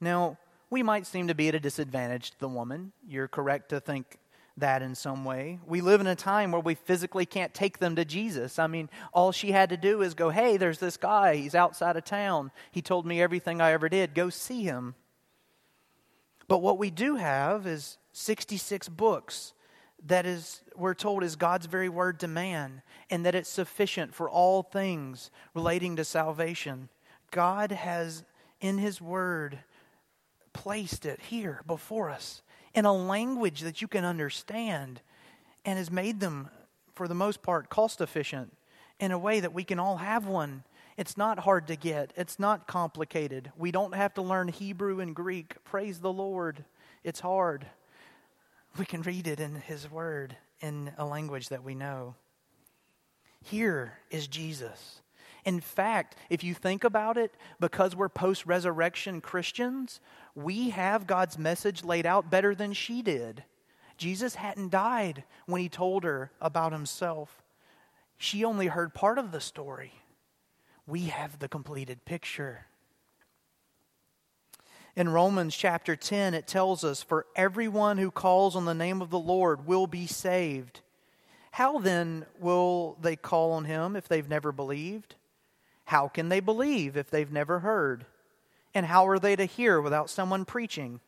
Now, 0.00 0.38
we 0.68 0.82
might 0.82 1.06
seem 1.06 1.28
to 1.28 1.34
be 1.34 1.48
at 1.48 1.54
a 1.54 1.60
disadvantage 1.60 2.32
to 2.32 2.40
the 2.40 2.48
woman. 2.48 2.92
You're 3.06 3.28
correct 3.28 3.68
to 3.70 3.80
think 3.80 4.18
that 4.56 4.82
in 4.82 4.94
some 4.94 5.24
way. 5.24 5.58
We 5.66 5.80
live 5.80 6.00
in 6.00 6.06
a 6.06 6.16
time 6.16 6.50
where 6.50 6.60
we 6.60 6.74
physically 6.74 7.26
can't 7.26 7.54
take 7.54 7.78
them 7.78 7.94
to 7.96 8.04
Jesus. 8.04 8.58
I 8.58 8.66
mean, 8.66 8.88
all 9.12 9.30
she 9.30 9.52
had 9.52 9.68
to 9.70 9.76
do 9.76 10.02
is 10.02 10.14
go, 10.14 10.30
hey, 10.30 10.56
there's 10.56 10.78
this 10.78 10.96
guy. 10.96 11.36
He's 11.36 11.54
outside 11.54 11.96
of 11.96 12.04
town. 12.04 12.50
He 12.72 12.82
told 12.82 13.06
me 13.06 13.20
everything 13.20 13.60
I 13.60 13.72
ever 13.72 13.88
did. 13.88 14.14
Go 14.14 14.30
see 14.30 14.62
him. 14.62 14.94
But 16.48 16.58
what 16.58 16.78
we 16.78 16.90
do 16.90 17.16
have 17.16 17.66
is 17.66 17.98
66 18.12 18.88
books 18.88 19.52
that 20.06 20.26
is, 20.26 20.62
we're 20.76 20.94
told, 20.94 21.24
is 21.24 21.36
God's 21.36 21.66
very 21.66 21.88
word 21.88 22.20
to 22.20 22.28
man, 22.28 22.82
and 23.10 23.26
that 23.26 23.34
it's 23.34 23.48
sufficient 23.48 24.14
for 24.14 24.30
all 24.30 24.62
things 24.62 25.30
relating 25.54 25.96
to 25.96 26.04
salvation. 26.04 26.88
God 27.30 27.72
has, 27.72 28.24
in 28.60 28.78
His 28.78 29.00
word, 29.00 29.58
placed 30.52 31.04
it 31.04 31.20
here 31.20 31.62
before 31.66 32.10
us 32.10 32.42
in 32.74 32.84
a 32.84 32.92
language 32.92 33.62
that 33.62 33.82
you 33.82 33.88
can 33.88 34.04
understand 34.04 35.00
and 35.64 35.78
has 35.78 35.90
made 35.90 36.20
them, 36.20 36.48
for 36.94 37.08
the 37.08 37.14
most 37.14 37.42
part, 37.42 37.68
cost 37.68 38.00
efficient 38.00 38.56
in 39.00 39.10
a 39.10 39.18
way 39.18 39.40
that 39.40 39.52
we 39.52 39.64
can 39.64 39.78
all 39.78 39.96
have 39.96 40.26
one. 40.26 40.62
It's 40.96 41.16
not 41.16 41.40
hard 41.40 41.66
to 41.68 41.76
get, 41.76 42.12
it's 42.16 42.38
not 42.38 42.66
complicated. 42.66 43.52
We 43.56 43.70
don't 43.70 43.94
have 43.94 44.14
to 44.14 44.22
learn 44.22 44.48
Hebrew 44.48 45.00
and 45.00 45.14
Greek. 45.14 45.62
Praise 45.64 45.98
the 45.98 46.12
Lord. 46.12 46.64
It's 47.04 47.20
hard. 47.20 47.66
We 48.78 48.86
can 48.86 49.02
read 49.02 49.26
it 49.26 49.40
in 49.40 49.56
His 49.56 49.90
Word 49.90 50.36
in 50.60 50.92
a 50.96 51.04
language 51.04 51.50
that 51.50 51.62
we 51.62 51.74
know. 51.74 52.14
Here 53.44 53.98
is 54.10 54.26
Jesus. 54.26 55.02
In 55.44 55.60
fact, 55.60 56.16
if 56.28 56.42
you 56.42 56.54
think 56.54 56.82
about 56.82 57.16
it, 57.16 57.32
because 57.60 57.94
we're 57.94 58.08
post 58.08 58.46
resurrection 58.46 59.20
Christians, 59.20 60.00
we 60.34 60.70
have 60.70 61.06
God's 61.06 61.38
message 61.38 61.84
laid 61.84 62.06
out 62.06 62.30
better 62.30 62.54
than 62.54 62.72
she 62.72 63.02
did. 63.02 63.44
Jesus 63.96 64.34
hadn't 64.34 64.70
died 64.70 65.24
when 65.46 65.60
he 65.60 65.68
told 65.68 66.04
her 66.04 66.32
about 66.40 66.72
himself. 66.72 67.42
She 68.18 68.44
only 68.44 68.66
heard 68.66 68.94
part 68.94 69.18
of 69.18 69.30
the 69.30 69.40
story. 69.40 69.92
We 70.86 71.04
have 71.06 71.38
the 71.38 71.48
completed 71.48 72.04
picture. 72.04 72.66
In 74.94 75.08
Romans 75.10 75.54
chapter 75.54 75.94
10, 75.94 76.32
it 76.32 76.46
tells 76.46 76.84
us, 76.84 77.02
For 77.02 77.26
everyone 77.36 77.98
who 77.98 78.10
calls 78.10 78.56
on 78.56 78.64
the 78.64 78.74
name 78.74 79.02
of 79.02 79.10
the 79.10 79.18
Lord 79.18 79.66
will 79.66 79.86
be 79.86 80.06
saved. 80.06 80.80
How 81.50 81.78
then 81.78 82.24
will 82.38 82.96
they 83.00 83.16
call 83.16 83.52
on 83.52 83.64
him 83.64 83.96
if 83.96 84.08
they've 84.08 84.28
never 84.28 84.52
believed? 84.52 85.16
How 85.86 86.08
can 86.08 86.28
they 86.28 86.40
believe 86.40 86.96
if 86.96 87.10
they've 87.10 87.32
never 87.32 87.60
heard? 87.60 88.06
And 88.74 88.86
how 88.86 89.06
are 89.08 89.18
they 89.18 89.36
to 89.36 89.44
hear 89.44 89.80
without 89.80 90.10
someone 90.10 90.44
preaching? 90.44 91.00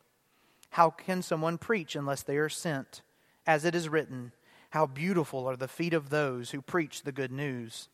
How 0.71 0.89
can 0.89 1.21
someone 1.21 1.57
preach 1.57 1.95
unless 1.95 2.23
they 2.23 2.37
are 2.37 2.49
sent? 2.49 3.01
As 3.47 3.65
it 3.65 3.75
is 3.75 3.89
written, 3.89 4.33
How 4.71 4.85
beautiful 4.85 5.47
are 5.47 5.57
the 5.57 5.67
feet 5.67 5.93
of 5.93 6.09
those 6.09 6.51
who 6.51 6.61
preach 6.61 7.03
the 7.03 7.11
good 7.11 7.31
news. 7.31 7.89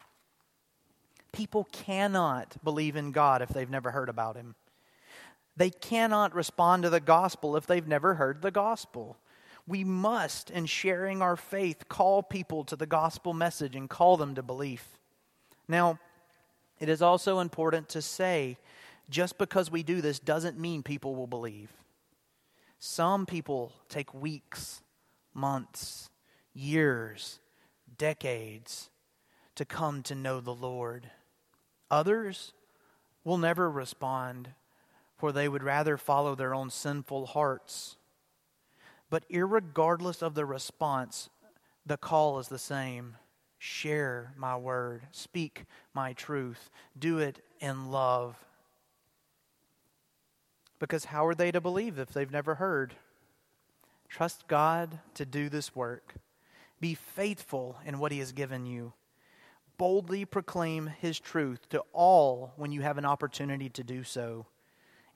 People 1.35 1.67
cannot 1.71 2.55
believe 2.63 2.95
in 2.95 3.11
God 3.11 3.41
if 3.41 3.49
they've 3.49 3.69
never 3.69 3.91
heard 3.91 4.07
about 4.07 4.37
Him. 4.37 4.55
They 5.57 5.69
cannot 5.69 6.33
respond 6.33 6.83
to 6.83 6.89
the 6.89 7.01
gospel 7.01 7.57
if 7.57 7.67
they've 7.67 7.87
never 7.87 8.15
heard 8.15 8.41
the 8.41 8.51
gospel. 8.51 9.17
We 9.67 9.83
must, 9.83 10.49
in 10.49 10.65
sharing 10.65 11.21
our 11.21 11.35
faith, 11.35 11.89
call 11.89 12.23
people 12.23 12.63
to 12.63 12.77
the 12.77 12.85
gospel 12.85 13.33
message 13.33 13.75
and 13.75 13.89
call 13.89 14.15
them 14.15 14.35
to 14.35 14.43
belief. 14.43 14.97
Now, 15.67 15.99
it 16.79 16.87
is 16.87 17.01
also 17.01 17.39
important 17.39 17.89
to 17.89 18.01
say 18.01 18.57
just 19.09 19.37
because 19.37 19.69
we 19.69 19.83
do 19.83 19.99
this 19.99 20.19
doesn't 20.19 20.57
mean 20.57 20.83
people 20.83 21.15
will 21.15 21.27
believe. 21.27 21.71
Some 22.79 23.25
people 23.25 23.73
take 23.89 24.13
weeks, 24.13 24.81
months, 25.33 26.09
years, 26.53 27.39
decades 27.97 28.89
to 29.55 29.65
come 29.65 30.01
to 30.03 30.15
know 30.15 30.39
the 30.39 30.55
Lord. 30.55 31.09
Others 31.91 32.53
will 33.23 33.37
never 33.37 33.69
respond, 33.69 34.49
for 35.17 35.31
they 35.31 35.47
would 35.47 35.63
rather 35.63 35.97
follow 35.97 36.35
their 36.35 36.53
own 36.53 36.69
sinful 36.69 37.27
hearts. 37.27 37.97
But, 39.09 39.25
regardless 39.29 40.21
of 40.21 40.35
the 40.35 40.45
response, 40.45 41.29
the 41.85 41.97
call 41.97 42.39
is 42.39 42.47
the 42.47 42.59
same 42.59 43.17
share 43.57 44.33
my 44.37 44.55
word, 44.55 45.07
speak 45.11 45.63
my 45.93 46.13
truth, 46.13 46.69
do 46.97 47.17
it 47.17 47.39
in 47.59 47.89
love. 47.89 48.35
Because 50.77 51.05
how 51.05 51.25
are 51.25 51.35
they 51.35 51.51
to 51.51 51.61
believe 51.61 51.97
if 51.97 52.09
they've 52.09 52.31
never 52.31 52.55
heard? 52.55 52.93
Trust 54.07 54.47
God 54.47 54.99
to 55.15 55.25
do 55.25 55.49
this 55.49 55.75
work. 55.75 56.15
Be 56.79 56.93
faithful 56.93 57.77
in 57.85 57.97
what 57.97 58.11
He 58.11 58.19
has 58.19 58.33
given 58.33 58.65
you. 58.65 58.93
Boldly 59.77 60.25
proclaim 60.25 60.87
His 60.87 61.19
truth 61.19 61.69
to 61.69 61.83
all 61.91 62.53
when 62.55 62.71
you 62.71 62.81
have 62.81 62.97
an 62.97 63.05
opportunity 63.05 63.69
to 63.69 63.83
do 63.83 64.03
so, 64.03 64.45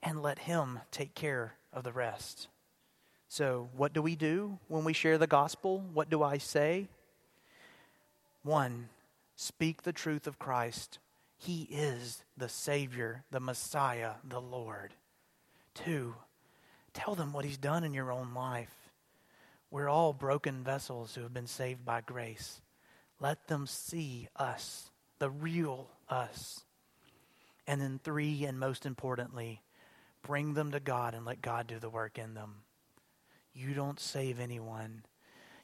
and 0.02 0.22
let 0.22 0.40
Him 0.40 0.80
take 0.90 1.14
care 1.14 1.54
of 1.72 1.84
the 1.84 1.92
rest. 1.92 2.48
So, 3.28 3.68
what 3.76 3.92
do 3.92 4.02
we 4.02 4.16
do 4.16 4.58
when 4.68 4.84
we 4.84 4.92
share 4.92 5.16
the 5.16 5.26
gospel? 5.26 5.84
What 5.92 6.10
do 6.10 6.22
I 6.22 6.38
say? 6.38 6.88
One, 8.42 8.88
speak 9.36 9.82
the 9.82 9.92
truth 9.92 10.26
of 10.26 10.38
Christ. 10.38 10.98
He 11.36 11.62
is 11.70 12.24
the 12.36 12.48
Savior, 12.48 13.24
the 13.30 13.40
Messiah, 13.40 14.14
the 14.24 14.40
Lord. 14.40 14.94
Two, 15.74 16.16
tell 16.92 17.14
them 17.14 17.32
what 17.32 17.44
He's 17.44 17.56
done 17.56 17.84
in 17.84 17.94
your 17.94 18.10
own 18.10 18.34
life. 18.34 18.90
We're 19.70 19.88
all 19.88 20.12
broken 20.12 20.64
vessels 20.64 21.14
who 21.14 21.22
have 21.22 21.32
been 21.32 21.46
saved 21.46 21.84
by 21.84 22.00
grace. 22.00 22.60
Let 23.20 23.48
them 23.48 23.66
see 23.66 24.28
us, 24.34 24.90
the 25.18 25.30
real 25.30 25.88
us. 26.08 26.64
And 27.66 27.80
then, 27.80 28.00
three, 28.02 28.44
and 28.44 28.58
most 28.58 28.86
importantly, 28.86 29.62
bring 30.22 30.54
them 30.54 30.72
to 30.72 30.80
God 30.80 31.14
and 31.14 31.24
let 31.24 31.42
God 31.42 31.66
do 31.66 31.78
the 31.78 31.90
work 31.90 32.18
in 32.18 32.34
them. 32.34 32.56
You 33.52 33.74
don't 33.74 34.00
save 34.00 34.40
anyone. 34.40 35.02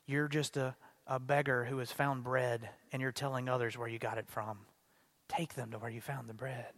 You're 0.07 0.29
just 0.29 0.57
a, 0.57 0.77
a 1.07 1.19
beggar 1.19 1.65
who 1.65 1.79
has 1.79 1.91
found 1.91 2.25
bread 2.25 2.69
and 2.93 3.01
you're 3.01 3.13
telling 3.13 3.49
others 3.49 3.77
where 3.77 3.89
you 3.89 3.99
got 3.99 4.19
it 4.19 4.29
from. 4.29 4.59
Take 5.29 5.55
them 5.55 5.71
to 5.71 5.79
where 5.79 5.91
you 5.91 6.01
found 6.01 6.29
the 6.29 6.35
bread. 6.35 6.73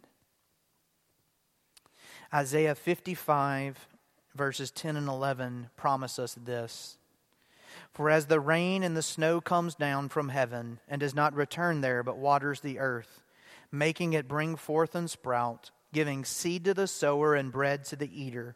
Isaiah 2.33 2.75
55, 2.75 3.87
verses 4.35 4.71
10 4.71 4.95
and 4.97 5.07
11, 5.07 5.69
promise 5.75 6.19
us 6.19 6.35
this. 6.35 6.98
For 7.91 8.09
as 8.09 8.25
the 8.27 8.39
rain 8.39 8.83
and 8.83 8.95
the 8.95 9.01
snow 9.01 9.41
comes 9.41 9.75
down 9.75 10.09
from 10.09 10.29
heaven 10.29 10.79
and 10.87 10.99
does 10.99 11.15
not 11.15 11.33
return 11.33 11.81
there, 11.81 12.03
but 12.03 12.17
waters 12.17 12.61
the 12.61 12.79
earth, 12.79 13.21
making 13.71 14.13
it 14.13 14.27
bring 14.27 14.55
forth 14.55 14.95
and 14.95 15.09
sprout, 15.09 15.71
giving 15.93 16.25
seed 16.25 16.65
to 16.65 16.73
the 16.73 16.87
sower 16.87 17.35
and 17.35 17.51
bread 17.51 17.85
to 17.85 17.95
the 17.95 18.21
eater, 18.21 18.55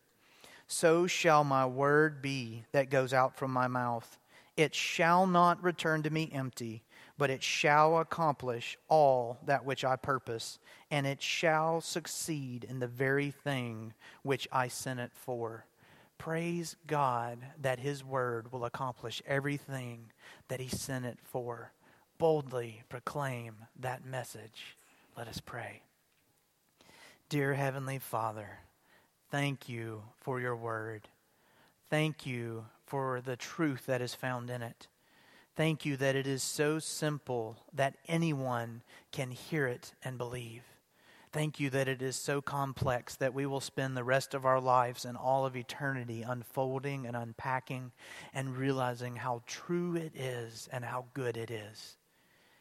so 0.67 1.07
shall 1.07 1.43
my 1.43 1.65
word 1.65 2.21
be 2.21 2.63
that 2.71 2.89
goes 2.89 3.13
out 3.13 3.35
from 3.35 3.51
my 3.51 3.67
mouth. 3.67 4.17
It 4.55 4.75
shall 4.75 5.25
not 5.25 5.63
return 5.63 6.03
to 6.03 6.09
me 6.09 6.29
empty, 6.33 6.83
but 7.17 7.29
it 7.29 7.43
shall 7.43 7.99
accomplish 7.99 8.77
all 8.87 9.39
that 9.45 9.65
which 9.65 9.83
I 9.83 9.95
purpose, 9.95 10.59
and 10.91 11.07
it 11.07 11.21
shall 11.21 11.81
succeed 11.81 12.63
in 12.63 12.79
the 12.79 12.87
very 12.87 13.31
thing 13.31 13.93
which 14.21 14.47
I 14.51 14.67
sent 14.67 14.99
it 14.99 15.11
for. 15.13 15.65
Praise 16.23 16.77
God 16.87 17.39
that 17.59 17.81
His 17.81 18.01
word 18.01 18.53
will 18.53 18.63
accomplish 18.63 19.21
everything 19.27 20.05
that 20.47 20.61
He 20.61 20.69
sent 20.69 21.03
it 21.03 21.17
for. 21.21 21.73
Boldly 22.17 22.83
proclaim 22.87 23.55
that 23.77 24.05
message. 24.05 24.77
Let 25.17 25.27
us 25.27 25.41
pray. 25.41 25.81
Dear 27.27 27.55
Heavenly 27.55 27.99
Father, 27.99 28.59
thank 29.31 29.67
you 29.67 30.03
for 30.21 30.39
your 30.39 30.55
word. 30.55 31.09
Thank 31.89 32.25
you 32.25 32.67
for 32.85 33.19
the 33.19 33.35
truth 33.35 33.85
that 33.87 34.01
is 34.01 34.15
found 34.15 34.49
in 34.49 34.61
it. 34.61 34.87
Thank 35.57 35.85
you 35.85 35.97
that 35.97 36.15
it 36.15 36.25
is 36.25 36.41
so 36.41 36.79
simple 36.79 37.57
that 37.73 37.97
anyone 38.07 38.81
can 39.11 39.31
hear 39.31 39.67
it 39.67 39.93
and 40.01 40.17
believe. 40.17 40.72
Thank 41.33 41.59
you 41.59 41.71
that 41.71 41.87
it 41.87 42.03
is 42.03 42.15
so 42.15 42.43
complex 42.43 43.15
that 43.15 43.33
we 43.33 43.47
will 43.47 43.59
spend 43.59 43.97
the 43.97 44.03
rest 44.03 44.35
of 44.35 44.45
our 44.45 44.61
lives 44.61 45.03
and 45.03 45.17
all 45.17 45.47
of 45.47 45.55
eternity 45.55 46.21
unfolding 46.21 47.07
and 47.07 47.15
unpacking 47.17 47.91
and 48.35 48.55
realizing 48.55 49.15
how 49.15 49.41
true 49.47 49.95
it 49.95 50.11
is 50.15 50.69
and 50.71 50.85
how 50.85 51.05
good 51.15 51.35
it 51.35 51.49
is. 51.49 51.97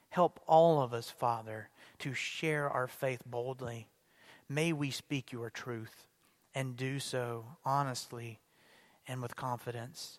Help 0.09 0.41
all 0.47 0.81
of 0.81 0.95
us, 0.95 1.11
Father, 1.11 1.69
to 1.99 2.15
share 2.15 2.71
our 2.71 2.89
faith 2.89 3.21
boldly. 3.27 3.89
May 4.49 4.73
we 4.73 4.91
speak 4.91 5.33
your 5.33 5.51
truth 5.51 6.07
and 6.55 6.75
do 6.75 6.99
so 6.99 7.45
honestly 7.67 8.41
and 9.07 9.21
with 9.21 9.37
confidence. 9.37 10.19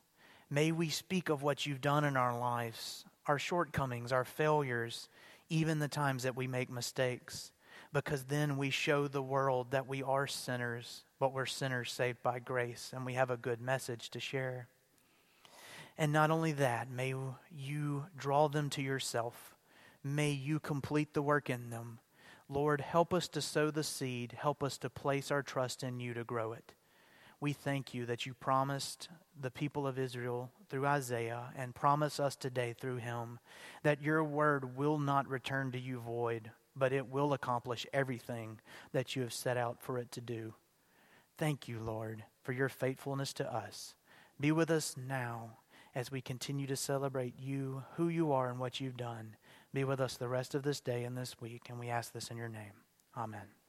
May 0.52 0.72
we 0.72 0.90
speak 0.90 1.30
of 1.30 1.42
what 1.42 1.66
you've 1.66 1.82
done 1.82 2.06
in 2.06 2.16
our 2.16 2.38
lives, 2.38 3.06
our 3.26 3.40
shortcomings, 3.40 4.12
our 4.12 4.26
failures, 4.26 5.10
even 5.50 5.80
the 5.80 5.88
times 5.88 6.22
that 6.22 6.36
we 6.36 6.46
make 6.46 6.70
mistakes, 6.70 7.52
because 7.94 8.24
then 8.26 8.58
we 8.58 8.70
show 8.70 9.08
the 9.08 9.22
world 9.22 9.72
that 9.72 9.88
we 9.88 10.04
are 10.04 10.28
sinners, 10.28 11.04
but 11.20 11.32
we're 11.32 11.46
sinners 11.46 11.92
saved 11.92 12.22
by 12.24 12.40
grace, 12.40 12.92
and 12.94 13.06
we 13.06 13.14
have 13.14 13.30
a 13.30 13.38
good 13.38 13.62
message 13.62 14.10
to 14.10 14.20
share. 14.20 14.68
And 15.98 16.12
not 16.12 16.32
only 16.32 16.52
that, 16.54 16.90
may 16.90 17.14
you 17.56 18.06
draw 18.18 18.48
them 18.50 18.70
to 18.72 18.82
yourself. 18.82 19.56
May 20.04 20.32
you 20.32 20.60
complete 20.60 21.14
the 21.14 21.22
work 21.22 21.50
in 21.50 21.70
them. 21.70 22.00
Lord, 22.50 22.82
help 22.82 23.14
us 23.14 23.28
to 23.30 23.42
sow 23.42 23.72
the 23.72 23.84
seed. 23.84 24.36
Help 24.38 24.64
us 24.64 24.78
to 24.80 24.90
place 24.90 25.32
our 25.32 25.44
trust 25.44 25.84
in 25.84 26.00
you 26.00 26.14
to 26.16 26.24
grow 26.24 26.52
it 26.52 26.74
we 27.44 27.52
thank 27.52 27.94
you 27.94 28.06
that 28.06 28.26
you 28.26 28.34
promised 28.34 29.10
the 29.38 29.52
people 29.52 29.86
of 29.86 30.00
Israel 30.00 30.50
through 30.70 30.86
Isaiah 30.86 31.52
and 31.58 31.76
promise 31.76 32.18
us 32.18 32.38
today 32.38 32.74
through 32.80 33.00
him 33.00 33.38
that 33.84 34.02
your 34.02 34.24
word 34.24 34.78
will 34.78 34.98
not 34.98 35.28
return 35.28 35.74
to 35.74 35.78
you 35.78 36.00
void, 36.00 36.52
but 36.76 36.94
it 36.94 37.08
will 37.08 37.34
accomplish 37.34 37.86
everything 37.94 38.60
that 38.92 39.16
you 39.16 39.22
have 39.22 39.34
set 39.34 39.58
out 39.58 39.82
for 39.82 39.98
it 39.98 40.12
to 40.12 40.22
do. 40.22 40.54
Thank 41.38 41.68
you, 41.68 41.80
Lord, 41.80 42.24
for 42.44 42.52
your 42.52 42.70
faithfulness 42.70 43.34
to 43.34 43.54
us. 43.54 43.96
Be 44.40 44.52
with 44.52 44.70
us 44.70 44.96
now 44.98 45.58
as 45.96 46.12
we 46.12 46.22
continue 46.22 46.68
to 46.68 46.76
celebrate 46.76 47.40
you, 47.40 47.84
who 47.96 48.08
you 48.08 48.32
are, 48.32 48.50
and 48.50 48.60
what 48.60 48.80
you've 48.80 48.98
done. 48.98 49.36
Be 49.74 49.84
with 49.84 50.00
us 50.00 50.18
the 50.18 50.28
rest 50.28 50.56
of 50.56 50.64
this 50.64 50.80
day 50.80 51.04
and 51.04 51.18
this 51.18 51.40
week, 51.40 51.68
and 51.70 51.80
we 51.80 51.90
ask 51.90 52.14
this 52.14 52.30
in 52.30 52.38
your 52.38 52.50
name. 52.50 52.74
Amen. 53.16 53.63